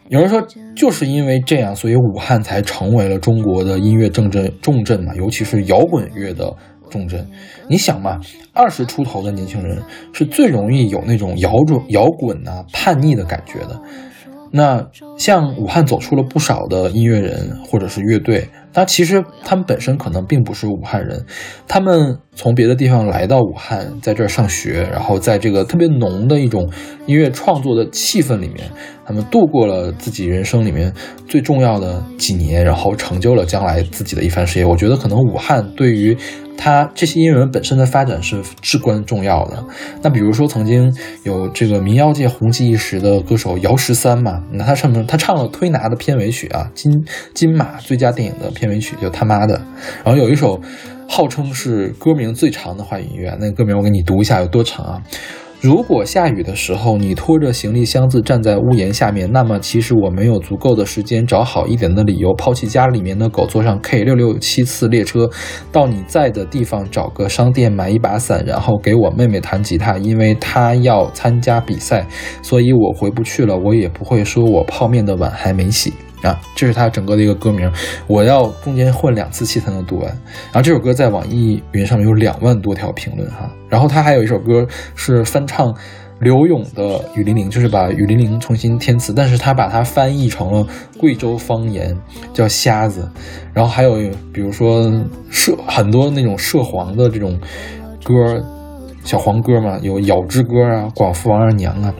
[0.08, 0.44] 有人说，
[0.74, 6.52] 就是因为这样，所以武汉才成为了中国的音乐重镇重镇嘛，尤其是摇滚乐的
[6.90, 7.24] 重镇。
[7.68, 8.18] 你想嘛，
[8.52, 9.80] 二十出头的年轻人
[10.12, 13.80] 是最容易有那种摇滚摇滚啊叛逆的感觉的。
[14.50, 14.84] 那
[15.16, 21.24] 像武汉走出了不少的音乐人或者是乐队，那其实他们本身可能并不是武汉人，
[21.68, 26.68] 他们从别的地方来到武汉，在这儿上学，然后在这个特别浓的一种
[27.06, 28.68] 音乐创作的气氛里面，
[29.06, 30.92] 他们度过了自己人生里面
[31.28, 34.64] 最重要的几年，然后成就了将来自己的一番事业。
[34.64, 36.16] 我觉得可能武汉对于。
[36.62, 39.64] 它这些音乐人本身的发展是至关重要的。
[40.02, 40.94] 那比如说，曾经
[41.24, 47.04] 有这个民谣界红极一时的歌手姚十三嘛，那他唱他唱了《推拿》的片尾曲啊，金
[47.34, 49.54] 金马最佳电影的片尾曲就他妈的。
[50.04, 50.60] 然后有一首
[51.08, 55.02] 号称是歌名最长的华语音乐，那个歌名我给你读一下有多长啊？
[55.60, 65.28] 如果下雨的时候，你拖着行李箱子站在屋檐下面，那么其实我没有足够的时间找好一点的理由，抛弃家里面的狗，坐上 K 六六七次列车，
[65.70, 72.06] 到你在的地方找个商店买一把伞，然后给我妹妹弹吉他，因为她要参加比赛，
[72.42, 73.54] 所以我回不去了。
[73.58, 75.92] 我也不会说我泡面的碗还没洗。
[76.22, 77.70] 啊，这是他整个的一个歌名，
[78.06, 80.06] 我要中间混两次气才能读完。
[80.46, 83.50] 然后这首歌在网易云上面有两万多条评论哈。
[83.68, 85.74] 然后他还有一首歌是翻唱
[86.20, 90.66] 刘勇的《雨霖铃》，就是把雨霖铃重新填词，但是他把它翻译成了
[90.98, 91.96] 贵州方言，
[92.34, 93.08] 叫瞎子。
[93.54, 93.96] 然后还有
[94.32, 94.92] 比如说
[95.30, 97.38] 涉很多那种涉黄的这种
[98.04, 98.44] 歌。
[99.04, 101.92] 小黄歌嘛，有咬之歌啊，广父王二娘啊。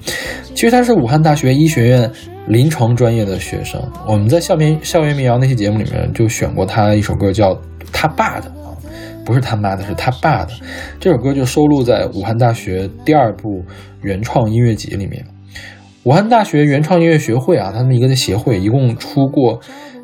[0.54, 2.10] 其实他是武汉大学医学院
[2.46, 3.80] 临床专业的学生。
[4.06, 7.54] 我们在校园校园民谣那期节目里面就选过他一首歌，叫
[7.92, 8.76] 《他爸的》啊，
[9.24, 10.52] 不是他妈的，是他爸的。
[10.98, 13.64] 这首歌就收录在武汉大学第二部
[14.02, 15.24] 原创音乐集里面。
[16.04, 19.60] 武汉大学原创音乐学会啊，他们一个的协会一共出过。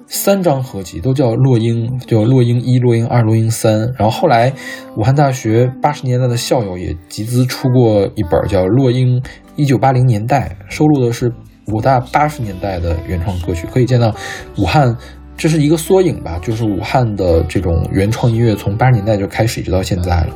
[0.07, 3.75] 三张合集都叫《落英》，叫《落英一》《落英二》《落英三》。
[3.99, 4.53] 然后后来，
[4.97, 9.21] 武汉大学八十年代的校友也集资出过一本叫《落英
[9.57, 11.33] 一九八零年代》，收录的是
[11.67, 13.67] 武大八十年代的原创歌曲。
[13.73, 14.15] 可以见到，
[14.59, 14.97] 武汉
[15.37, 20.29] 这是一个缩影吧，就是武汉的这种原创音乐从八十年代就开始，一直到现在了。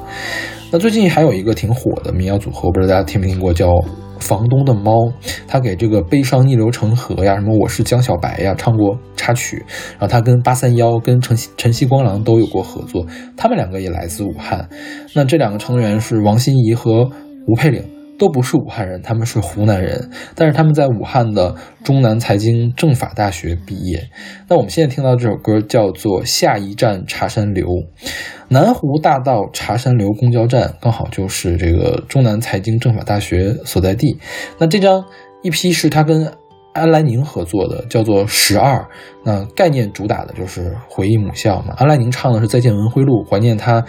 [0.72, 3.68] 那最近还有一个挺火的民谣组合，我不知道大家听没听过，叫
[4.20, 5.12] 房东的猫。
[5.48, 9.64] 他给这个《悲伤逆流成河》呀，什么我是江小白呀唱过插曲。
[9.98, 13.04] 然后他跟八三幺、跟晨晨曦光郎都有过合作。
[13.36, 14.68] 他们两个也来自武汉。
[15.14, 17.10] 那这两个成员是王心怡和
[17.46, 17.99] 吴佩岭。
[18.20, 24.10] 都不是武汉人，他们是湖南人，但是他们在武汉的中南财经政法大学毕业。
[24.46, 27.66] 那我们现在听到这首歌叫做《下一站茶山流》，
[28.48, 34.18] 南湖大道茶山流公交站刚好就是这个中南财经政法大学所在地。
[34.58, 35.02] 那这张
[35.42, 36.30] EP 是他跟
[36.72, 38.76] 安来宁合作的，叫做《十二》。
[39.24, 41.74] 那概念主打的就是回忆母校嘛。
[41.78, 43.84] 安来宁唱的是《再见文辉路》，怀念他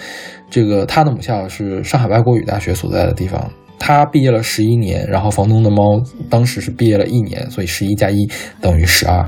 [0.50, 3.52] 这个他的母校是上海外国语大学所在的地方。
[3.84, 8.30] 他毕业了十一年，然后房东的猫当时是毕业了一年，所以十一加一
[8.62, 9.28] 等于十二。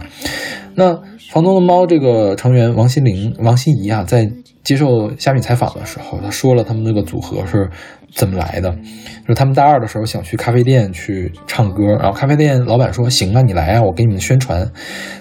[0.75, 0.93] 那
[1.31, 4.31] 房东的猫这个成员王心凌、王心怡啊，在
[4.63, 7.67] 接受虾米采访的时候，他说了他们那个组合是
[8.13, 14.71] 怎么来的，就是他们大二的时候想去咖啡店去唱歌，然后咖啡店老板说行啊，你来啊，我给你们宣传，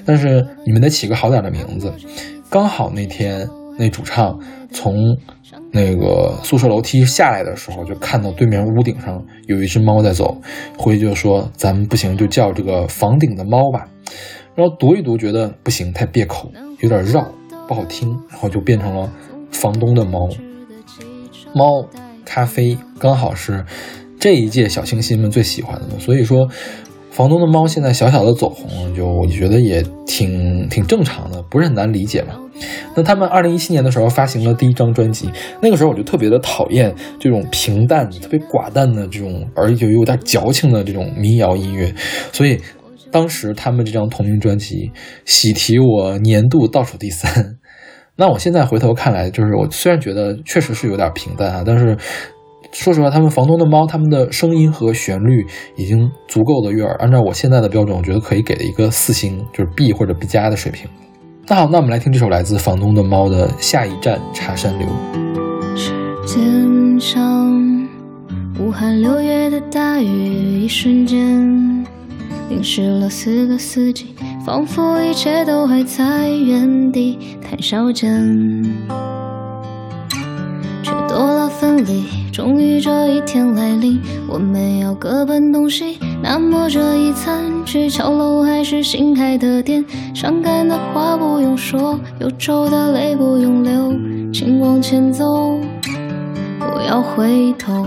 [0.04, 1.90] 但是你们得起个好点的名字。
[2.50, 4.38] 刚好那天那主唱
[4.70, 5.16] 从。
[5.74, 10.38] 那个宿舍楼梯下来的时候，就看到对面屋顶上有一只猫在走，
[10.76, 13.88] 回去就说：“咱们不行，就叫这个房顶的猫吧。”
[14.54, 17.26] 然后读一读，觉得不行，太别口，有点绕，
[17.66, 19.10] 不好听，然后就变成了
[19.50, 20.28] 房东的猫。
[21.54, 21.88] 猫
[22.24, 23.64] 咖啡刚好是
[24.20, 26.48] 这一届小清新们最喜欢的，所以说。
[27.12, 32.40] 房东的猫现在小小的走红，就我觉得也挺挺正常的，不是很难理解嘛。
[32.96, 41.94] 那他们二零一七年的时候发行了第一张专辑，那个时候我就特别的讨厌这种平淡、特别寡淡的这种，而且有点矫情的这种民谣音乐，
[42.32, 42.58] 所以
[43.10, 44.90] 当时他们这张同名专辑
[45.26, 47.58] 喜提我年度倒数第三。
[48.16, 51.94] 那我现在回头看来，就是我虽然觉得确实是有点平淡啊，但是。
[52.72, 55.46] 说实话，他们房东的猫，他们的声音和旋律
[55.76, 56.96] 已经足够的悦耳。
[56.96, 60.90] 按照我现在的标准，我觉得可以给的一个四星，就是 B 或者 B 加的水平。
[61.48, 64.88] 那好，那我们来听这首来自房东的猫的《下一站茶山流》。
[65.76, 65.92] 时
[66.26, 67.50] 间上，
[68.58, 71.84] 武汉六月的大雨，一瞬间
[72.48, 74.14] 淋湿了四个四季，
[74.46, 78.64] 仿佛一切都还在原地谈笑间，
[80.82, 82.04] 却多分离。
[82.32, 85.98] 终于这一天来临，我们要各奔东西。
[86.22, 89.84] 那么这一餐去桥楼还是新开的店？
[90.14, 93.92] 伤感的话不用说，忧愁的泪不用流，
[94.32, 95.58] 请往前走，
[96.58, 97.86] 不要回头。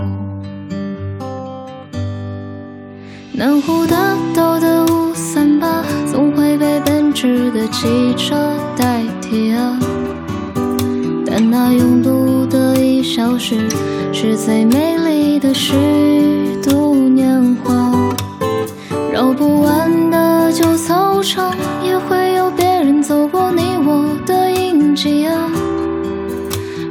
[3.32, 8.34] 南湖大道的五三八，总会被奔驰的汽车
[8.76, 9.78] 代替啊。
[11.38, 13.68] 但那拥堵的一小时。
[14.10, 15.74] 是最美丽的虚
[16.62, 17.92] 度年华，
[19.12, 25.50] 绕不完的旧操场，也会有别人走过你我的印记啊。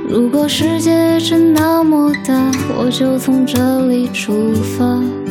[0.07, 5.24] 如果世界真那么大，我就从这里出发。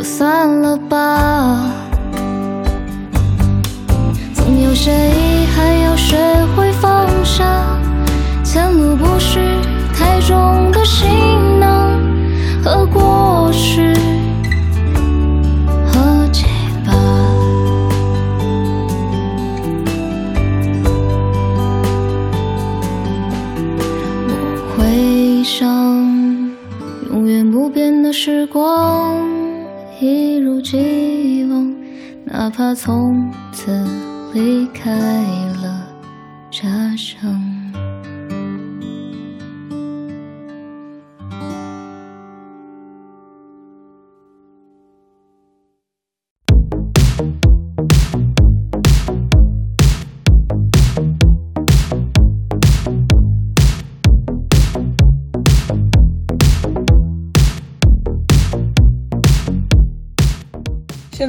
[0.00, 1.19] 就算了吧。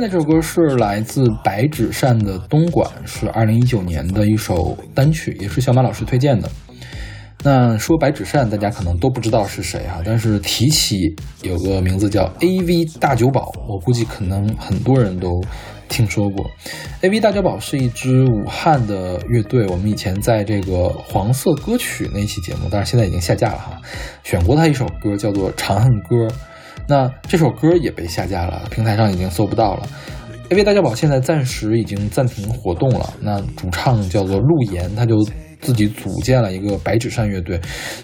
[0.02, 6.50] 在这首歌是来自白纸扇的《东莞》，是二零一九年的一首单曲，也是小马老师推荐的。
[7.44, 15.40] 那说白纸扇，大家可能都不知道是谁哈，但是提起有个名字叫 AV 大酒保，我估计可能很多人都
[15.88, 16.50] 听说过。
[17.04, 23.80] AV 大酒保是一支武汉的乐队，我们以前在这个黄色歌曲那期节目，但是现在已经下架了哈，
[24.24, 26.28] 选过他一首歌叫做《长恨歌》。
[26.88, 29.88] 那这首歌也被下架了，平台上已经搜不到了。
[30.50, 33.14] AV 大碉堡现在暂时已经暂停活动了。
[33.22, 35.16] 那主唱叫做陆岩，他就
[35.62, 37.60] 自己组建了一个白纸扇乐队，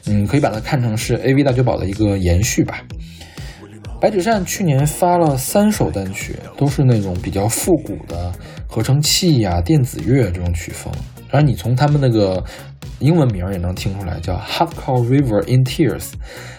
[0.05, 2.81] 嗯，可以把它看成是 AV 大碉堡的一个延续吧。
[3.99, 8.31] 白纸扇去年发了三首单曲，都是那种比较复古的
[8.67, 10.93] 合成器呀、电子乐这种曲风。
[11.29, 12.43] 当然，你从他们那个
[12.99, 16.13] 英文名也能听出来，叫 Hardcore River in Tears，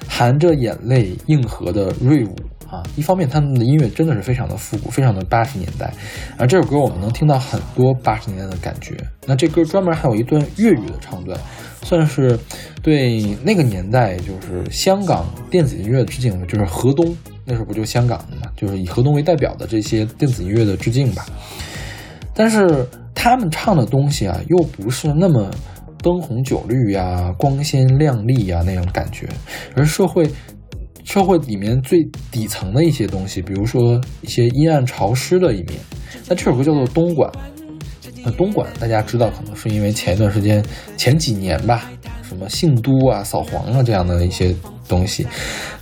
[0.07, 2.37] 含着眼泪硬核的锐舞
[2.71, 2.83] 啊！
[2.97, 5.93] 一方面，他们的音乐真的是非常的复古，非常的八十年代。
[6.37, 8.95] 而这首歌我们能听到很多八十年代的感觉。
[9.27, 11.39] 那这歌专门还有一段粤语的唱段，
[11.83, 12.39] 算是
[12.83, 17.17] 对那个年代就是香港电子音乐的致敬，就是河东
[17.47, 21.25] 那时候不就香港的嘛，就是以河东为代表的这些电子音乐的致敬吧。
[22.35, 22.87] 但是。
[23.21, 25.51] 他们唱的东西啊，又不是那么
[26.01, 29.29] 灯红酒绿呀、光鲜亮丽呀那种感觉，
[29.75, 30.31] 而社会
[31.03, 31.99] 社会里面最
[32.31, 35.73] 底层的一些东西，比如说一些阴暗潮湿的一面。
[36.29, 37.29] 那这首歌叫做《东莞》，
[38.23, 40.65] 那东莞大家知道，可能是因为前一段时间、
[40.97, 41.91] 前几年吧，
[42.23, 44.55] 什么姓都啊、扫黄啊这样的一些
[44.87, 45.27] 东西。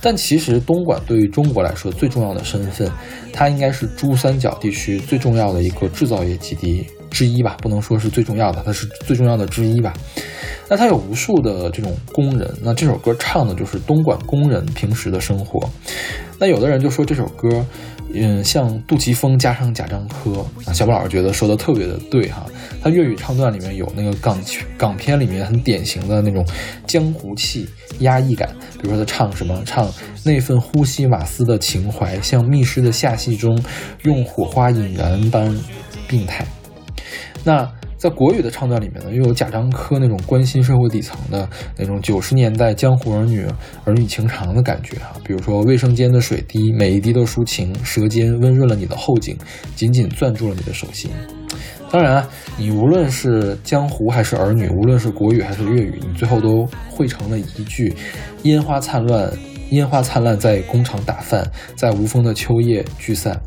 [0.01, 2.91] 但其实东莞对于中国来说最重要的身份，
[3.31, 6.85] 它应该是珠三角地区最重要的一个制造业基地。
[7.17, 9.91] 之一吧，不能说是最重要的，它是最重要的之一吧。
[10.69, 15.67] 那它有无数的这种工人，那这首歌唱的就是东莞工人平时的生活。
[16.37, 17.65] 那有的人就说这首歌，
[18.13, 20.45] 嗯，像杜琪峰加上贾樟柯。
[20.65, 22.45] 啊，小宝老师觉得说的特别的对哈。
[22.83, 24.39] 他粤语唱段里面有那个港
[24.77, 26.45] 港片里面很典型的那种
[26.85, 27.67] 江湖气、
[28.01, 28.47] 压抑感，
[28.79, 29.91] 比如说他唱什么，唱
[30.23, 33.59] 那份呼吸瓦斯的情怀，像密室的下戏中
[34.03, 35.57] 用火花引燃般
[36.07, 36.45] 病态。
[37.47, 43.45] 那在国语的唱段里面呢，又有贾樟柯那种关心社会底层的那种九十年代江湖儿女
[43.85, 49.37] 儿女情长的感觉啊，比如说卫生间的水滴，每一滴都抒情，舌尖温润了你的后颈，
[49.77, 51.09] 紧紧攥住了你的手心。
[51.89, 52.27] 当然，
[52.57, 57.95] 你无论是江湖还是儿女，无论是国语还是粤语，你最后都汇成了一句：
[58.43, 59.31] 烟花灿烂，
[59.69, 63.39] 烟花灿烂在工厂打饭，在无风的秋夜聚散。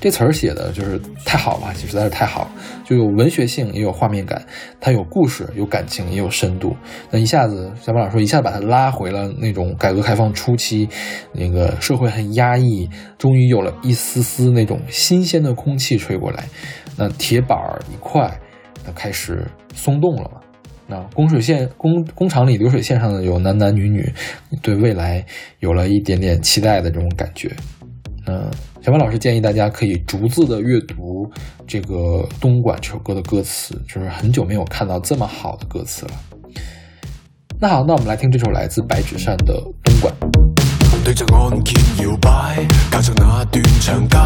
[0.00, 2.50] 这词儿写的就是太好了，实在是太好，
[2.84, 4.44] 就有文学性，也有画面感，
[4.80, 6.76] 它有故事，有感情，也有深度。
[7.10, 10.88] 那一下子，小马老师说，一下子把它拉回了那种改革开放初期，
[11.32, 16.44] 那个社会很压抑，终于有了一丝丝那种新鲜的空气吹过来。
[16.96, 18.38] 那铁板儿一块，
[18.84, 20.40] 那开始松动了嘛。
[20.88, 24.12] 那供水线工工厂里流水线上的有男男女女，
[24.60, 25.24] 对未来
[25.60, 27.50] 有了一点点期待的这种感觉。
[28.26, 28.48] 嗯，
[28.80, 31.28] 小马老师建议大家可以逐字的阅读
[31.66, 31.94] 这个
[32.40, 36.12] 《东莞》这首歌的歌词，就是很久没有看到这么好的歌词了。
[37.60, 40.14] 那好，那我们来听这首来自白纸扇的《东莞》。
[41.04, 44.16] 对着按键摇摆，靠着那段长街，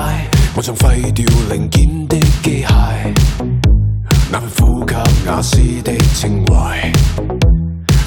[0.55, 3.15] 我像废掉零件的机械，
[4.31, 4.95] 那份呼吸
[5.27, 6.93] 雅思的情怀，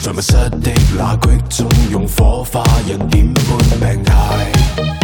[0.04, 4.99] 在密室的那隙中用火花引点般病态。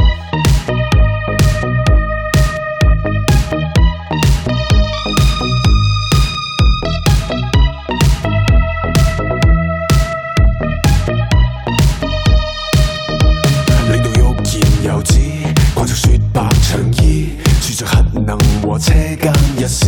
[19.16, 19.88] 车间一试，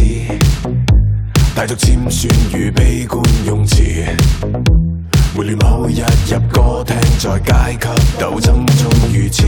[1.54, 3.84] 带着尖酸与悲观用词，
[5.36, 9.44] 回恋某日入歌厅，在阶级斗争中遇刺。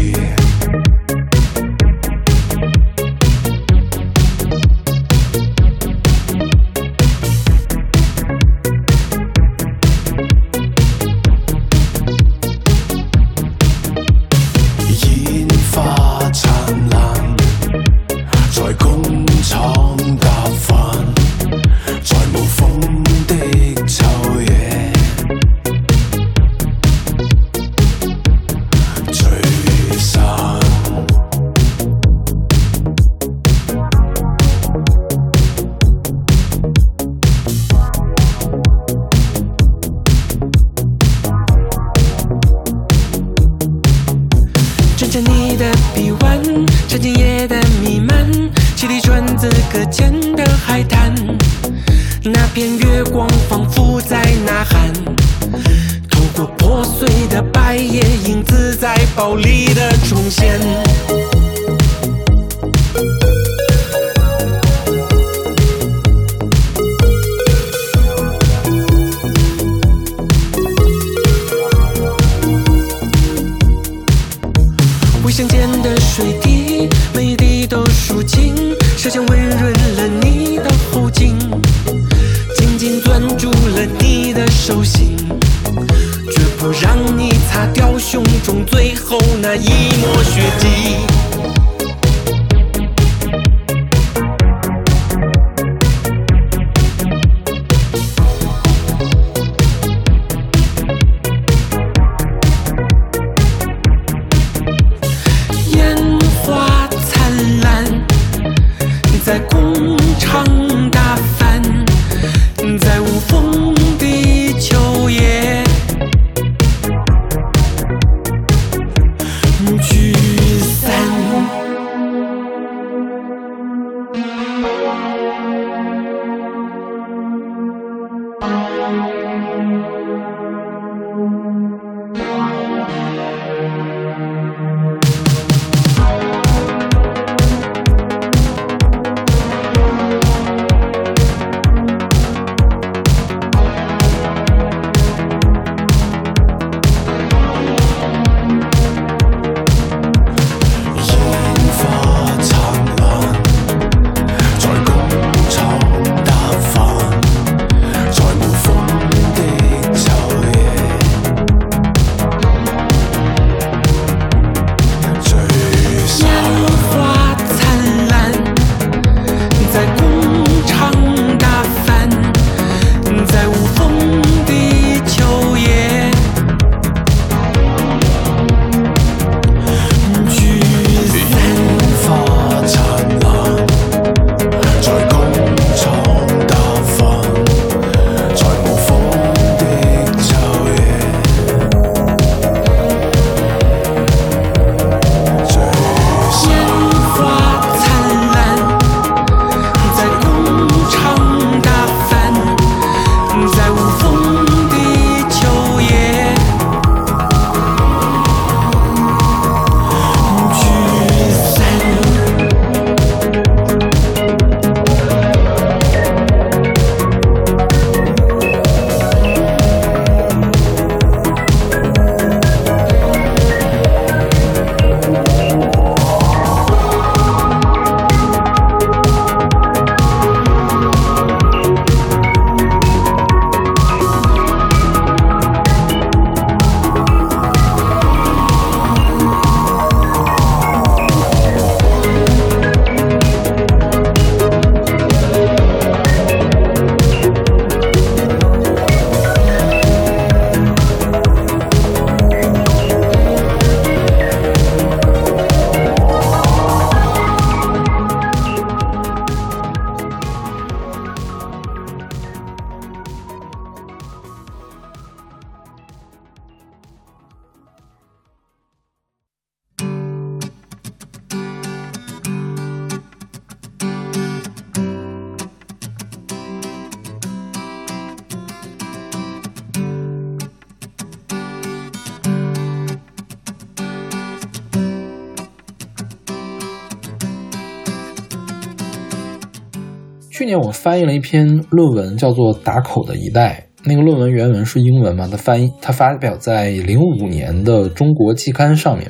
[290.50, 293.68] 年我翻译了一篇论文，叫做《打口的一代》。
[293.88, 295.28] 那个论文原文是英文嘛？
[295.30, 299.10] 它翻译，它发表在零五年的《中国季刊》上面。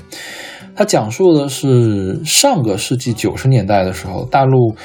[0.75, 4.75] 它讲述的是上个世纪九十年代的时候，大陆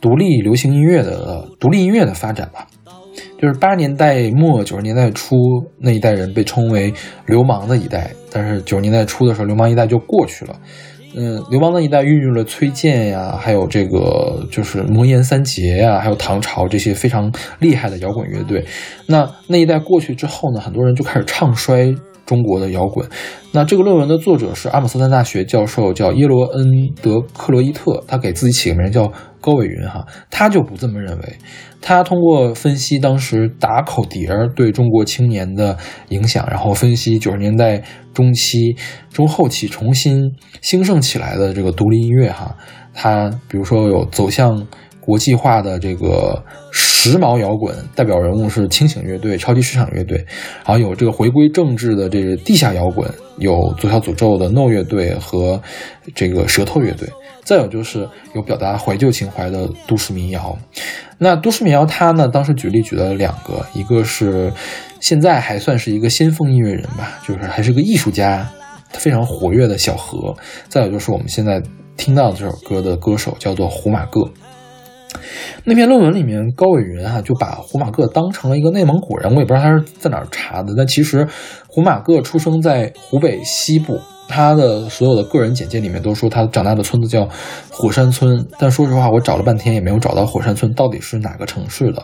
[0.00, 2.66] 独立流行音乐的独立音乐的发展吧。
[3.40, 5.36] 就是八十年代末九十年代初
[5.78, 6.94] 那一代人被称为
[7.26, 10.56] 流氓的一代，但是九十年代初的时候，流氓一代就过去了。
[11.16, 18.64] 嗯，刘邦那一代孕育了崔健呀，还有这个就是魔岩三杰呀，还有唐朝这些非常厉害的摇滚乐队。
[19.06, 21.94] 那那一代过去之后呢，很多人就开始唱衰
[22.26, 23.08] 中国的摇滚。
[23.52, 26.66] 那这个论文的作者是阿姆斯特丹大学教授，叫耶罗恩·
[27.00, 31.36] 德克罗伊特，他给自己起个名叫高伟云哈，他就不这么认为。
[31.80, 35.76] 他通过分析当时打口碟儿对中国青年的
[36.08, 38.76] 影响，然后分析九十年代中期、
[39.12, 42.56] 中后期重新兴盛起来的这个独立音乐哈，
[42.94, 44.66] 他比如说有走向。
[45.04, 46.42] 国际化的这个
[46.72, 50.16] 时髦摇滚代表人物是清醒乐队、超级市场乐队，
[50.64, 55.60] 然后有这个回归政治的这个地下摇滚，有左小诅咒的 No 乐队和
[56.14, 57.06] 这个舌头乐队，
[57.42, 60.56] 再有就是有表达怀旧情怀的都市民谣。
[61.18, 64.50] 那都市民谣，他呢当时举例举了两个，一个是
[65.00, 68.50] 现在还算是一个先锋音乐人吧，就是还是个艺术家，
[68.90, 70.34] 非常活跃的小何。
[70.70, 71.62] 再有就是我们现在
[71.96, 74.28] 听到这首歌的歌手叫做胡马各。
[75.64, 80.74] 那篇论文里面，高伟云哈就把胡马各当成了一个内蒙古人，我也不知道他是在哪儿查的。
[80.76, 81.26] 但其实
[81.66, 83.98] 胡马各出生在湖北西部，
[84.28, 87.28] 他的所有的个人简介里面都说他长大的村子叫
[87.70, 88.46] 火山村。
[88.58, 92.02] 但说实话，我找了半天也没有找到火山村到底是哪个城市的。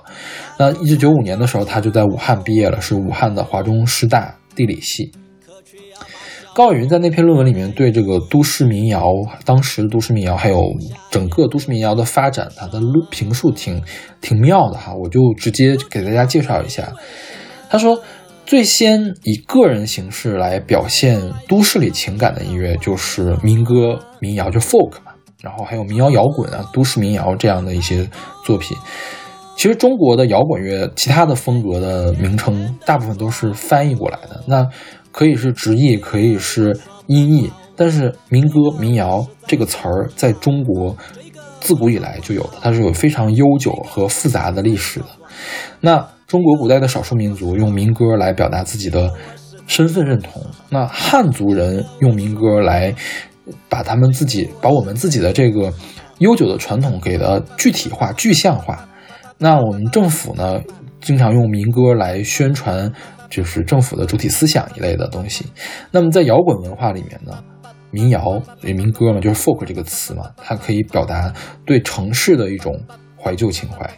[0.58, 5.12] 那一九九五年的时候，他就在武汉毕业了，是武汉的华中师大地理系。
[6.60, 9.02] 高云在那篇论文里面对这个都市民谣，
[9.46, 10.60] 当时的都市民谣，还有
[11.10, 12.78] 整个都市民谣的发展，他的
[13.10, 13.82] 评述挺
[14.20, 16.92] 挺妙的哈，我就直接给大家介绍一下。
[17.70, 17.98] 他说，
[18.44, 28.06] 最先以个人形式来表现都市里情感的音乐就是民歌、民谣，就 folk 嘛，然后还有民谣摇滚啊、都市民谣这样的一些
[28.44, 28.76] 作品。
[29.56, 34.42] 其实中国的摇滚乐，其他的风格的名称大部分都是翻译过来的。
[34.46, 34.66] 那
[35.12, 40.96] 可以是直译，可以是音译，但是民歌、民谣这个词儿在中国
[41.60, 45.06] 自古以来就有的，它是有非常悠久和复杂的历史的。
[45.80, 49.12] 那中国古代的少数民族用民歌来表达自己的
[49.66, 52.94] 身份认同，那汉族人用民歌来
[53.68, 55.72] 把他们自己、把我们自己的这个
[56.18, 58.88] 悠久的传统给的具体化、具象化。
[59.38, 60.60] 那我们政府呢，
[61.00, 62.92] 经常用民歌来宣传。
[63.30, 65.46] 就是政府的主体思想一类的东西。
[65.92, 67.42] 那么在摇滚文化里面呢，
[67.90, 71.32] 民谣也、民歌嘛，就是 folk 这个词嘛，它可以表达
[71.64, 72.78] 对城市的一种
[73.16, 73.88] 怀旧情怀。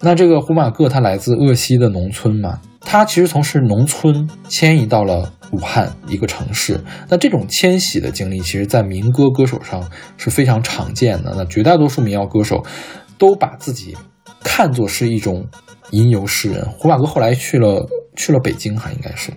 [0.00, 6.80] 那这个胡马各他来自鄂西的农村嘛，他其实从事农村迁移到了武汉一个城市。
[7.08, 11.34] 那这种迁徙的经历，其实在民歌歌手上是非常常见的。
[11.36, 12.64] 那绝大多数民谣歌手
[13.18, 13.96] 都把自己
[14.44, 15.44] 看作是一种
[15.90, 16.64] 吟游诗人。
[16.78, 17.88] 胡马哥后来去了。
[18.18, 19.32] 去了北京哈，应该是。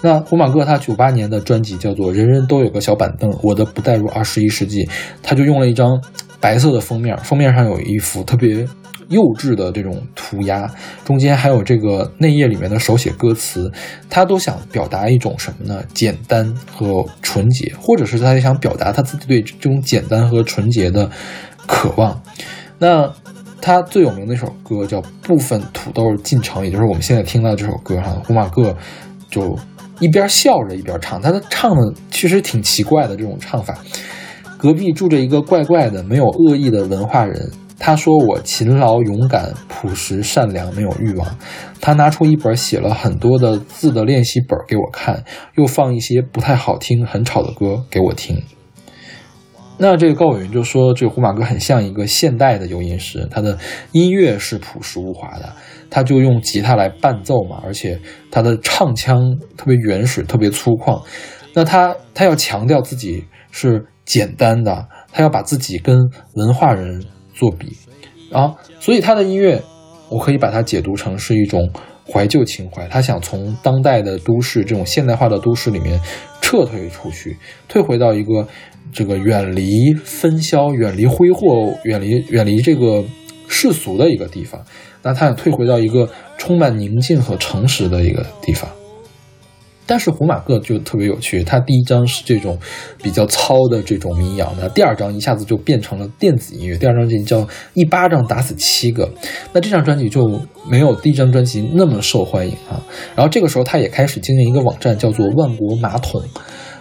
[0.00, 4.88] 那胡马哥他九八年的专辑叫做《人人都有个小板凳》，我的不带入二十一世纪，
[5.22, 6.02] 他就用了一张
[6.40, 8.66] 白色的封面，封面上有一幅特别
[9.08, 10.68] 幼稚的这种涂鸦，
[11.04, 13.70] 中间还有这个内页里面的手写歌词，
[14.08, 15.84] 他都想表达一种什么呢？
[15.92, 21.10] 简单和纯洁，或者是他也想表达他自己对这种简单和纯洁的
[21.66, 22.20] 渴望。
[22.78, 23.12] 那。
[23.66, 28.16] 他最有名的一首歌叫《部分土豆进城》，也就是我们现在听到这首歌哈。
[28.24, 28.72] 胡马各
[29.28, 29.58] 就
[29.98, 33.76] 一边笑着一边唱，他的唱的其实挺奇怪的这种唱法。
[34.56, 41.36] 隔壁住着一个怪怪的、没有恶意的文化人，他说我勤劳、勇敢、朴实、善良，没有欲望。
[41.80, 45.24] 他拿出一本写了很多的字的练习本给我看，
[45.56, 48.40] 又放一些不太好听、很吵的歌给我听。
[49.78, 53.58] 那这个高伟云就说，这个胡马哥很像一个现代的游吟诗人，他的
[53.92, 55.52] 音乐是朴实无华的，
[55.90, 58.00] 他就用吉他来伴奏嘛，而且
[58.30, 61.04] 他的唱腔特别原始，特别粗犷。
[61.52, 65.98] 那他他要强调自己是简单的，他要把自己跟
[66.36, 67.04] 文化人
[67.34, 67.76] 作比，
[68.32, 69.62] 啊，所以他的音乐，
[70.08, 71.70] 我可以把它解读成是一种
[72.10, 76.00] 怀旧情怀，他想从当代的都市这种现代化的都市里面
[76.40, 77.36] 撤退出去，
[77.68, 78.48] 退回到一个。
[78.92, 83.04] 这个远离分销、远离挥霍、远离远离这个
[83.48, 84.64] 世俗的一个地方，
[85.02, 86.08] 那他想退回到一个
[86.38, 88.68] 充满宁静和诚实的一个地方。
[89.88, 92.58] 但是胡马克就特别有趣，他第一张是这种
[93.00, 96.76] 比较糙的这种民谣，那第二张一下子就变成了电子音乐。
[96.76, 97.42] 第二张专辑叫
[97.74, 99.06] 《一巴掌打死七个》，
[99.52, 100.20] 那这张专辑就
[100.68, 102.82] 没有第一张专辑那么受欢迎啊。
[103.14, 106.20] 然后这个时候他也开始经营一个网站，叫做“万国马桶”。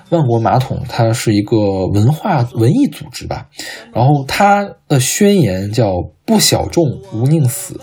[0.10, 3.48] 万国马桶，它是一个文化文艺组织吧，
[3.94, 5.92] 然后它的宣言叫
[6.26, 6.84] “不小众，
[7.14, 7.80] 无宁死”。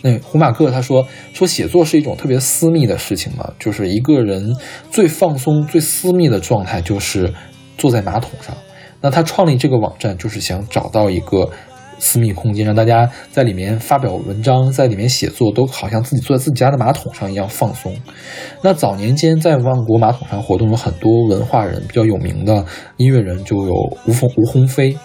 [0.00, 4.54] 那胡马克他说说写作是一种特别私密的事情嘛，就是一个人
[4.90, 7.34] 最放松、最私密的状态就是
[7.76, 8.56] 坐在马桶上。
[9.00, 11.50] 那他创立这个网站就是想找到一个
[11.98, 17.94] 私密空间，让大家在里面发表文章，在里面写作，都好像自己坐在自己家的马桶上一样放松。
[18.62, 22.64] 那早年间在万国马桶上活动有很多文化人，比较有名的
[22.96, 23.74] 音乐人就有
[24.06, 24.96] 吴凤、吴鸿飞。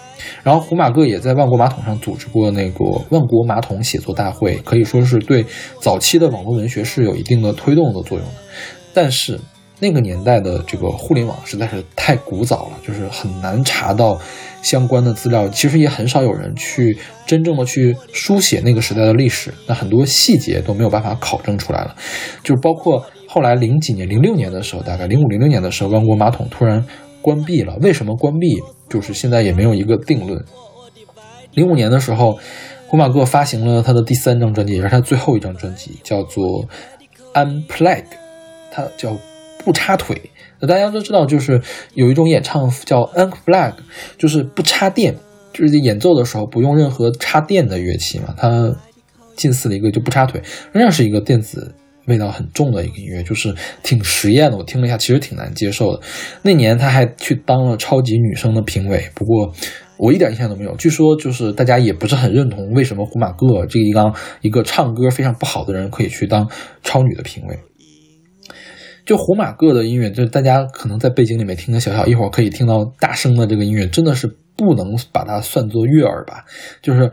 [0.42, 5.44] 然后胡马哥也在万国马桶上组织过那个万国马桶写作大会，可以说是对
[5.80, 8.34] 早期的网络文学是有一定的推动的作用的。
[8.94, 9.40] 但是
[9.80, 14.18] 那个年代的这个互联网实在是太古早了，就是很难查到
[14.62, 16.96] 相关的资料，其实也很少有人去
[17.26, 21.94] 真正的去书写那个时代的历史，那很多细节都没有办法考证出来了，
[22.42, 26.84] 就是包括后来零几年、零六年的时候，大概零五零六年的时候，万国马桶突然
[27.20, 28.62] 关闭了，为什么关闭？
[28.88, 30.44] 就是现在也没有一个定论。
[31.52, 32.38] 零五年的时候，
[32.86, 36.44] 胡马哥发行了他的第三张专辑，也是他最后一张专辑，叫做
[37.34, 38.02] 《Unplugged》，
[38.70, 39.16] 它叫
[39.58, 40.30] 不插腿。
[40.60, 41.60] 那大家都知道，就是
[41.94, 43.74] 有一种演唱叫 Unplugged，
[44.16, 45.16] 就是不插电，
[45.52, 48.34] 就是演奏的时候不用任何插电的乐器嘛。
[48.36, 48.74] 它
[49.36, 50.42] 近似的一个就不插腿，
[50.72, 51.74] 仍然是一个电子。
[52.06, 54.58] 味道很重的一个音乐，就是挺实验的。
[54.58, 56.02] 我听了一下，其实挺难接受的。
[56.42, 59.50] 那年他还去当了超级女声的评委，不过
[59.96, 60.76] 我一点印象都没有。
[60.76, 66.46] 据说就是大家也不是很认同，为什么胡马哥这一刚一个唱歌非常不好的人可以去当
[66.82, 67.58] 超女的评委？
[69.04, 74.26] 就胡马哥的音乐，就是大家可能在背景里面听的小小，一会儿可以听到大声的这个音乐，真的是
[74.56, 76.44] 不能把它算作悦耳吧？
[76.82, 77.10] 就是。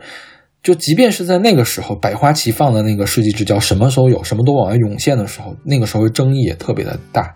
[0.62, 7.34] 就即便是在那个时候百花齐放的那个世纪之交，什么时候有什么都往外涌现的时候，那个时候争议也特别的大。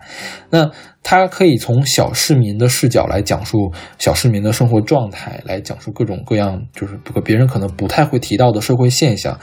[0.49, 0.71] 那
[1.03, 9.37] 他可以从小市民的视角来讲述小市民的生活状态，来讲述各种各样就是不别人可能不太会提到的社会现象，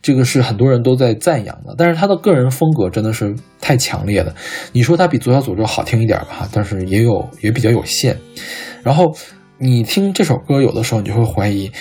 [0.00, 1.74] 这个是很多人都在赞扬的。
[1.76, 4.32] 但是他的个人风格真的是太强烈了。
[4.70, 8.16] 你说他比左小诅咒好听一点吧，但是也有也比较有限。
[8.84, 9.12] 然后
[9.58, 11.72] 你听这首歌，有的时候你就会怀疑。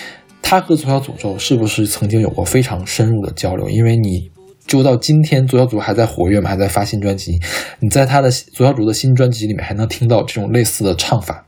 [0.43, 3.67] 他和左小诅咒是不是曾经有过非常深入的交流？
[3.69, 4.29] 因为你
[4.67, 7.39] 就到今天，左小诅还在活跃嘛，还在发新专辑。
[7.79, 11.47] 你在他的左小诅的新专辑里面还能听到这种类似的唱法。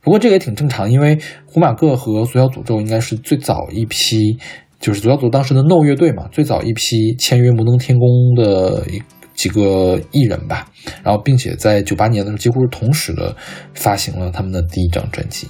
[0.00, 4.38] 不过这个也挺正常，因为胡马个和左小诅咒应该是最早一批，
[4.80, 9.02] 就是左小诅当时的 No 乐队嘛，最早一批签约摩登天空的一
[9.34, 10.70] 几个艺人吧。
[11.04, 13.36] 然后并且在九八年的时候，几乎是同时的
[13.74, 15.46] 发行了他们的第一张专辑。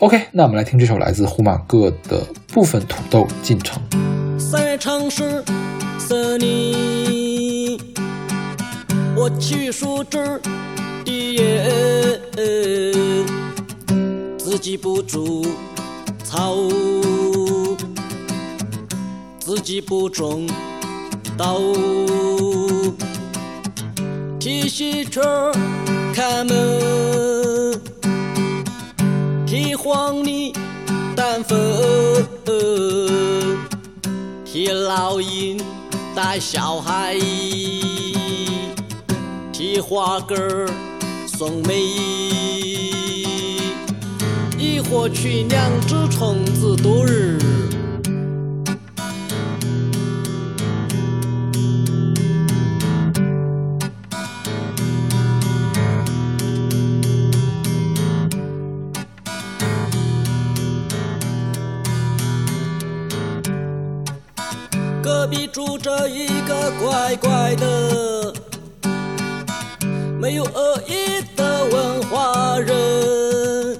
[0.00, 2.22] OK，那我们来听这首来自胡马个的
[2.52, 3.82] 部分土豆进城。
[4.38, 5.42] 三月城市
[5.98, 7.80] 森林，
[9.16, 10.18] 我去树枝
[11.02, 12.20] 的叶，
[14.36, 15.42] 自己不种
[16.22, 16.54] 草，
[19.38, 20.46] 自己不种
[21.38, 21.58] 稻，
[24.38, 25.50] 提西车
[26.14, 27.35] 开门。
[29.86, 30.52] 望你
[31.14, 31.56] 担粪，
[34.44, 35.60] 替老鹰
[36.12, 37.16] 带小孩，
[39.52, 40.68] 替花根儿
[41.28, 41.84] 送梅，
[44.58, 47.38] 一伙去两只虫子度日。
[67.06, 68.34] 乖乖的、
[70.20, 73.78] 没有恶意的文化人。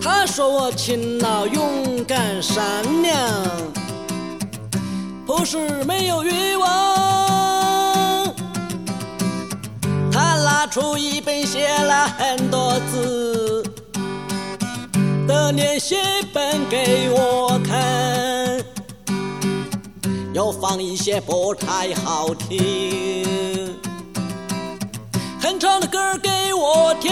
[0.00, 2.62] 他说我勤劳、勇敢、善
[3.02, 3.18] 良，
[5.26, 8.32] 不是没有欲望。
[10.12, 13.64] 他拿出一本写了很多字
[15.26, 15.96] 的练习
[16.32, 17.31] 本给我
[20.60, 23.74] 放一些不太好听、
[25.40, 27.10] 很长的歌给我听。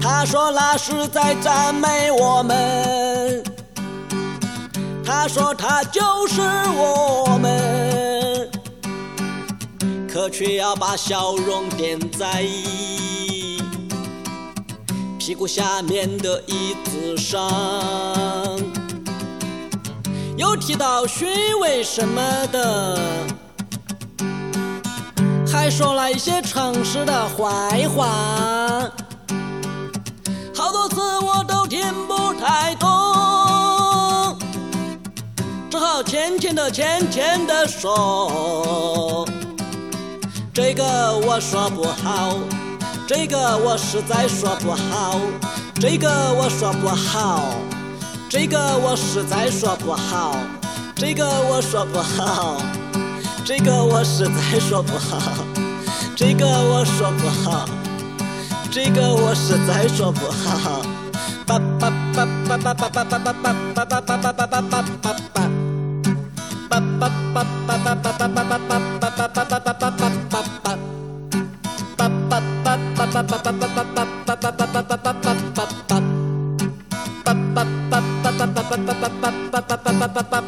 [0.00, 3.42] 他说那是在赞美我们，
[5.04, 8.50] 他说他就是我们，
[10.08, 12.44] 可却要把笑容点在
[15.18, 18.75] 屁股下面的椅子上。
[20.36, 21.26] 又提到虚
[21.62, 22.20] 伪什么
[22.52, 22.98] 的，
[25.50, 28.06] 还说了一些城市的坏话，
[30.54, 34.38] 好多次我都听不太懂，
[35.70, 39.26] 只好浅浅的、浅浅的说，
[40.52, 42.36] 这个我说不好，
[43.06, 45.18] 这个我实在说不好，
[45.80, 47.42] 这个我说不好，
[48.38, 50.36] 这个我实在说不好，
[50.94, 52.60] 这个我说不好，
[53.46, 55.18] 这个我实在说不好，
[56.14, 57.66] 这个我说不好，
[58.70, 60.82] 这个我实在说不好。
[61.46, 65.16] 叭叭叭叭叭叭叭叭叭叭叭叭叭叭叭叭
[80.06, 80.45] pa pa pa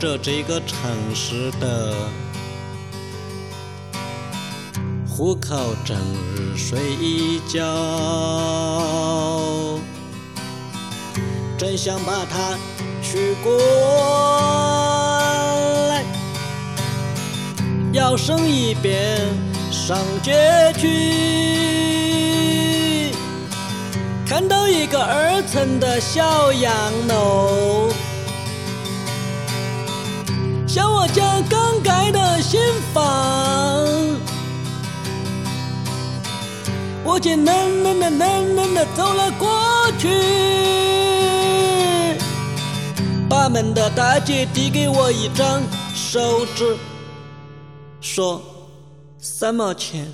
[0.00, 0.78] 着这个城
[1.14, 1.94] 市的
[5.06, 5.94] 户口整
[6.34, 7.60] 日睡一觉，
[11.58, 12.56] 真想把它
[13.02, 13.54] 娶过
[15.90, 16.02] 来，
[17.92, 19.18] 摇身一变
[19.70, 20.88] 上街去，
[24.26, 26.72] 看到一个二层的小洋
[27.06, 27.89] 楼。
[31.12, 32.60] 家刚盖的新
[32.94, 33.02] 房，
[37.04, 39.48] 我却冷冷的冷冷的走了过
[39.98, 40.08] 去，
[43.28, 45.60] 把门的大姐递给我一张
[45.94, 46.76] 手纸，
[48.00, 48.40] 说
[49.18, 50.06] 三毛钱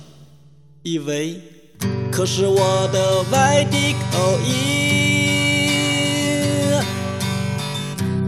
[0.81, 1.39] 一位，
[2.11, 4.87] 可是我的外地口音。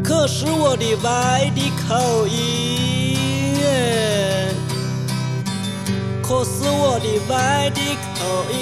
[0.03, 2.58] 可是我的外地口音，
[6.29, 8.59] 可是我的外地口音，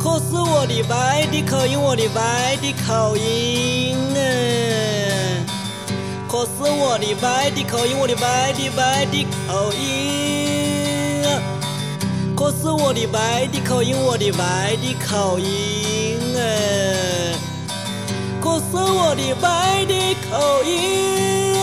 [0.00, 3.96] 可是我的外地口音，我的外地口音，
[6.28, 11.22] 可是我的外地口音，我的外地外地口音，
[12.34, 17.38] 可是我的外地口音，我的外地口音，哎。
[18.40, 21.53] 可是我的外地口音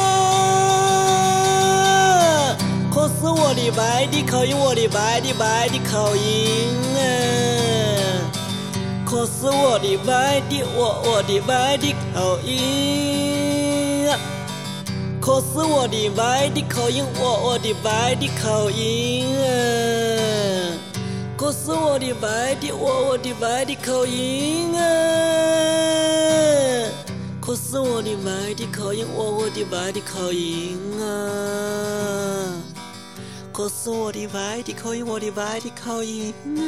[3.21, 6.99] 是我的外地口音，我的外地外地口音啊，
[9.05, 14.17] 可是我的外地我我的外地口音啊，
[15.21, 19.45] 可是我的外地口音，我我的外地口音啊，
[21.37, 24.81] 可是我的外地我我的外地口音啊。
[27.39, 32.40] 可是我的外地口音，我我的外地口音啊！
[33.61, 36.63] 可是我的外地口音，我的外地口音啊！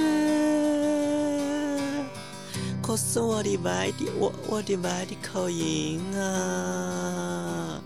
[2.84, 7.82] 可是我的外地，我我的外地口音啊！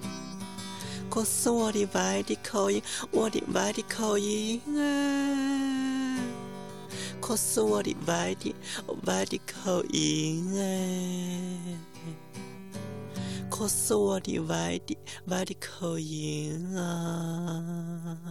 [1.10, 6.20] 可是我的外地口音，我的外地口音啊！
[7.22, 8.54] 可是我的外地
[9.06, 10.60] 外地口音啊！
[13.50, 18.28] 可是我的外地外地口音啊！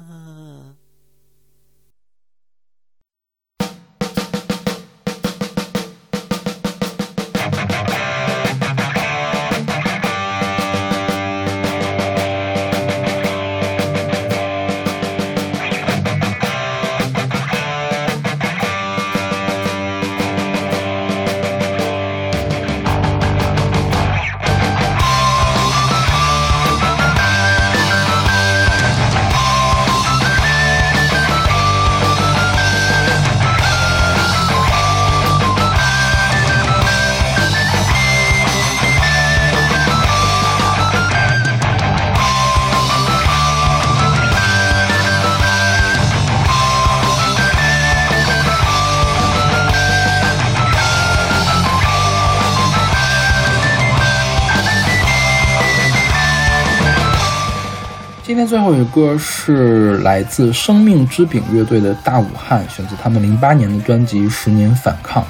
[58.26, 65.22] 今天最后一首歌是来自生命之饼乐队的《大武汉》，选自他们零八年的专辑《十年反抗》。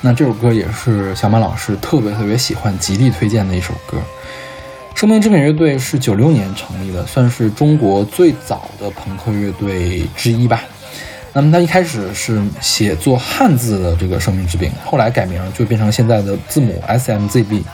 [0.00, 3.98] 那这首歌也是小马老师特别特别喜欢、极力推荐的一首歌。
[4.96, 10.60] 生命之饼乐队是九六年成立的，算是中国最早的朋克乐队之一吧。
[11.32, 17.64] 那么他一开始是写作汉字的这个生命之饼，后来改名就变成现在的字母 S M Z B。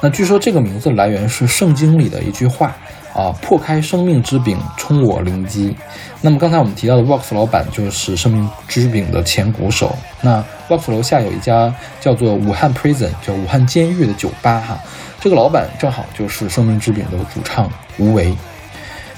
[0.00, 2.76] 那据说这个名字来源是圣经里的一句话
[3.18, 5.76] 啊，破开生命之饼，冲我灵机。
[6.20, 9.92] 那么刚才我们提到的 Vox 老板就是生命之饼的前鼓手。
[10.20, 14.78] 那 Vox 楼下有一家叫做武汉 Prison，叫武汉监狱的酒吧哈。
[15.20, 17.68] 这个老板正好就是生命之饼的主唱
[17.98, 18.32] 吴为。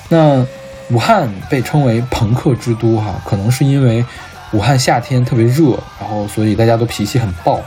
[0.08, 0.46] 那
[0.88, 4.02] 武汉被称为朋克之都哈，可能是因为
[4.52, 7.60] 武汉夏天特别热，然后所以大家都脾气很暴，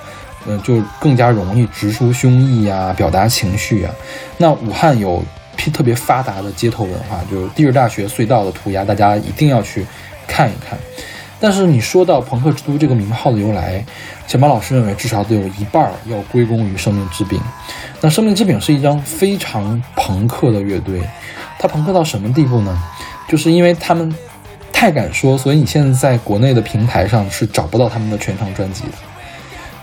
[0.47, 3.93] 嗯，就更加容易直抒胸臆呀，表达情绪啊。
[4.39, 5.23] 那武汉有
[5.71, 9.85] 特别发达的街头文化，就是地质大学隧道的涂鸦，大家一定要去
[10.27, 10.77] 看一看。
[11.39, 13.83] 但是你说到朋克之都这个名号的由来，
[14.27, 17.37] 小马老师认为至少得有一半要归功于生命之饼。
[17.99, 21.01] 那生命之饼是一张非常朋克的乐队，
[21.59, 22.81] 它朋克到什么地步呢？
[23.27, 24.13] 就是因为他们
[24.71, 28.91] 太敢说，所以你现在在国内的平台上是找不到他们的全长专辑的。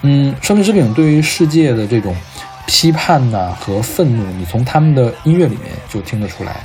[0.03, 2.17] 嗯，生命之饼对于世界的这种
[2.71, 6.65] 批判呐和愤怒，你从他们的音乐里面就听得出来。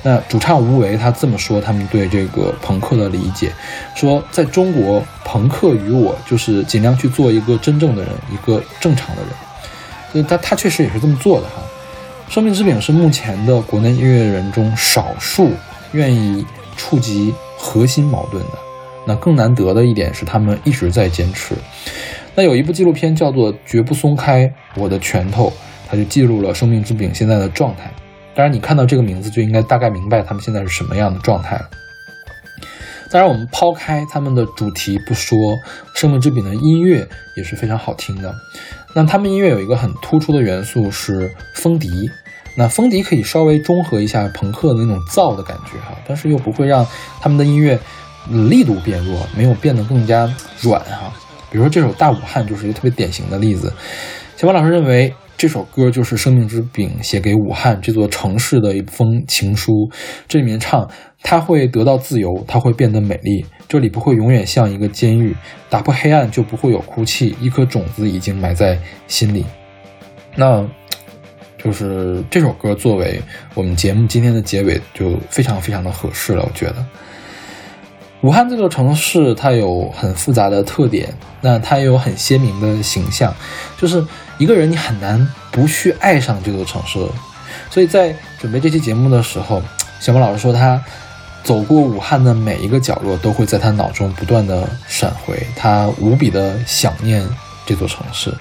[0.00, 3.52] 那主唱吴为他这么说，他们对这个朋克的理解，
[3.96, 9.32] 说在中国，朋克与我就是尽量去做一个真正的人，一个正常的人。
[10.12, 11.54] 所以他他确实也是这么做的哈。
[12.28, 15.50] 生命之饼是目前的国内音乐人中少数
[15.90, 16.46] 愿意
[16.76, 18.50] 触及核心矛盾的。
[19.04, 21.56] 那更难得的一点是，他们一直在坚持。
[22.40, 25.50] 那有一部纪录片叫做《绝不松开我的拳头》，
[25.86, 27.92] 它就记录了生命之饼现在的状态。
[28.34, 31.68] 当然，你看到这个名字就应该大概明白他们现在是什么样的状态了。
[33.10, 35.36] 当然，我们抛开他们的主题不说，
[35.94, 37.06] 生命之饼的音乐
[37.36, 38.34] 也是非常好听的。
[38.94, 42.10] 那他们音乐有一个很突出的元素是风笛，
[42.56, 46.86] 那风笛可以稍微中和一下朋克的那种燥的感觉哈，但是又不会让
[47.20, 47.78] 他们的音乐
[48.48, 51.12] 力度变弱，没有变得更加软哈。
[51.50, 53.72] 比如说这首《大武汉》就是一个特别典型的例子。
[54.36, 55.12] 小马老师认为。
[55.40, 59.72] 这首歌就是生命之饼写给武汉这座城市的一封情书。
[60.28, 60.86] 这里面唱，
[61.22, 65.34] 他会得到自由，他会变得美丽，这里不会永远像一个监狱。
[65.70, 69.46] 打破黑暗就不会有哭泣，一颗种子已经埋在心里。
[70.36, 70.62] 那，
[71.56, 73.18] 就是这首歌作为
[73.54, 76.44] 我们节目今天的结尾，就非常非常的合适了。
[76.44, 76.84] 我觉得，
[78.22, 83.34] 武汉这座城市它有很复杂的特点，那它也有很鲜明的形象，
[83.78, 84.04] 就是。
[84.40, 86.98] 一个人你很难不去爱上这座城市，
[87.68, 89.62] 所以在准备这期节目的时候，
[90.00, 90.82] 小莫老师说他
[91.44, 97.22] 走过武汉的每一个角落，都会在他脑中不断的闪回，他无比的想念
[97.66, 98.34] 这座城市。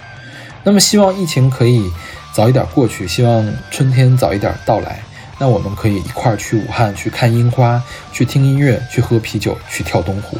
[0.63, 1.91] 那么希望疫情可以
[2.31, 5.01] 早一点过去，希望春天早一点到来，
[5.39, 10.37] 那我们可以一块儿去武汉去看樱花，去听音乐，去喝啤酒，去跳东湖。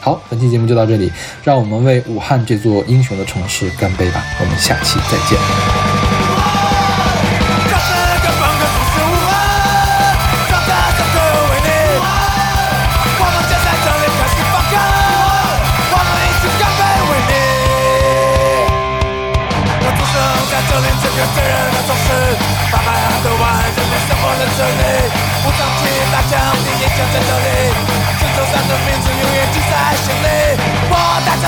[0.00, 1.10] 好，本期节目就到这里，
[1.42, 4.22] 让我们为武汉这座英雄的城市干杯吧！
[4.38, 5.85] 我们下期再见。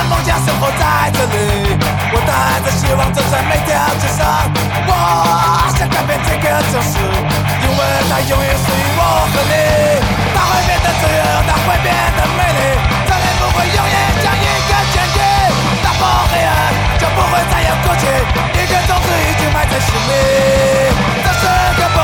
[0.08, 1.76] 梦想生活在这里，
[2.12, 4.24] 我带着希望走在每条街上。
[4.88, 4.92] 我
[5.76, 9.54] 想改变这个城市，因为它永远属于我和你。
[10.32, 12.60] 它会变得自由，它会变得美丽。
[13.04, 15.20] 这里不会永远像一个监狱，
[15.84, 16.00] 打破
[16.32, 16.50] 黑暗
[16.98, 18.08] 就不会再有哭泣。
[18.56, 20.12] 一个种子已经埋在心里，
[21.22, 21.44] 这是
[21.80, 21.97] 个。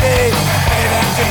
[0.00, 0.40] lady
[1.16, 1.24] to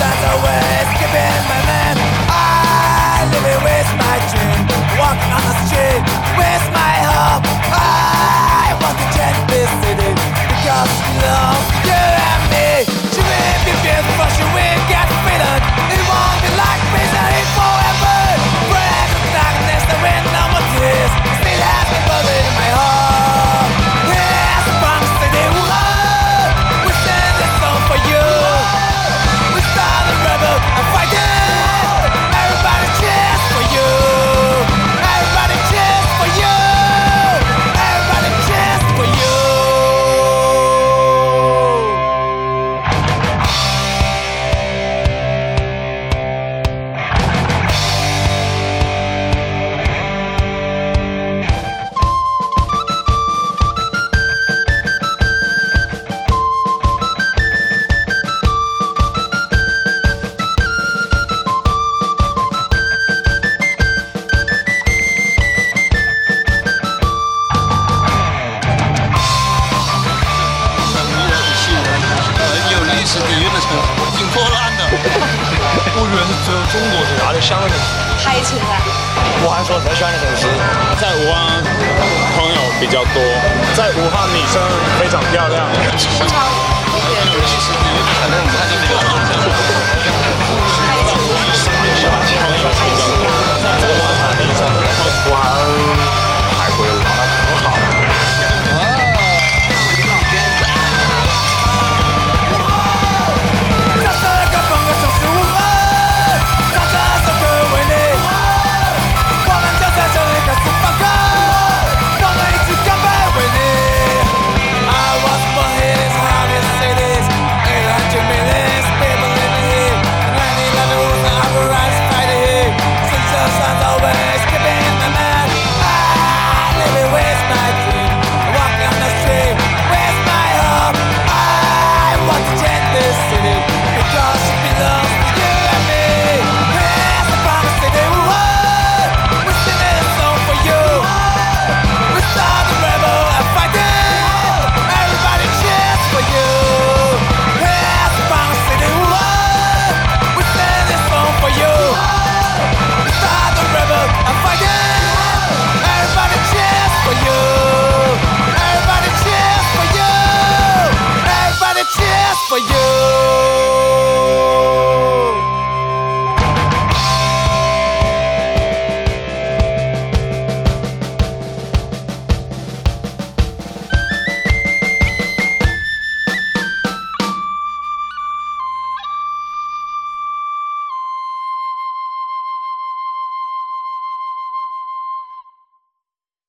[0.00, 1.96] by the I keeping my man.
[2.26, 4.60] I live it with my dream.
[4.98, 6.02] Walking on the street
[6.38, 8.96] with my hope I want
[10.50, 10.92] Because
[11.86, 12.00] you
[12.30, 12.70] and me.
[13.12, 14.28] She will be beautiful,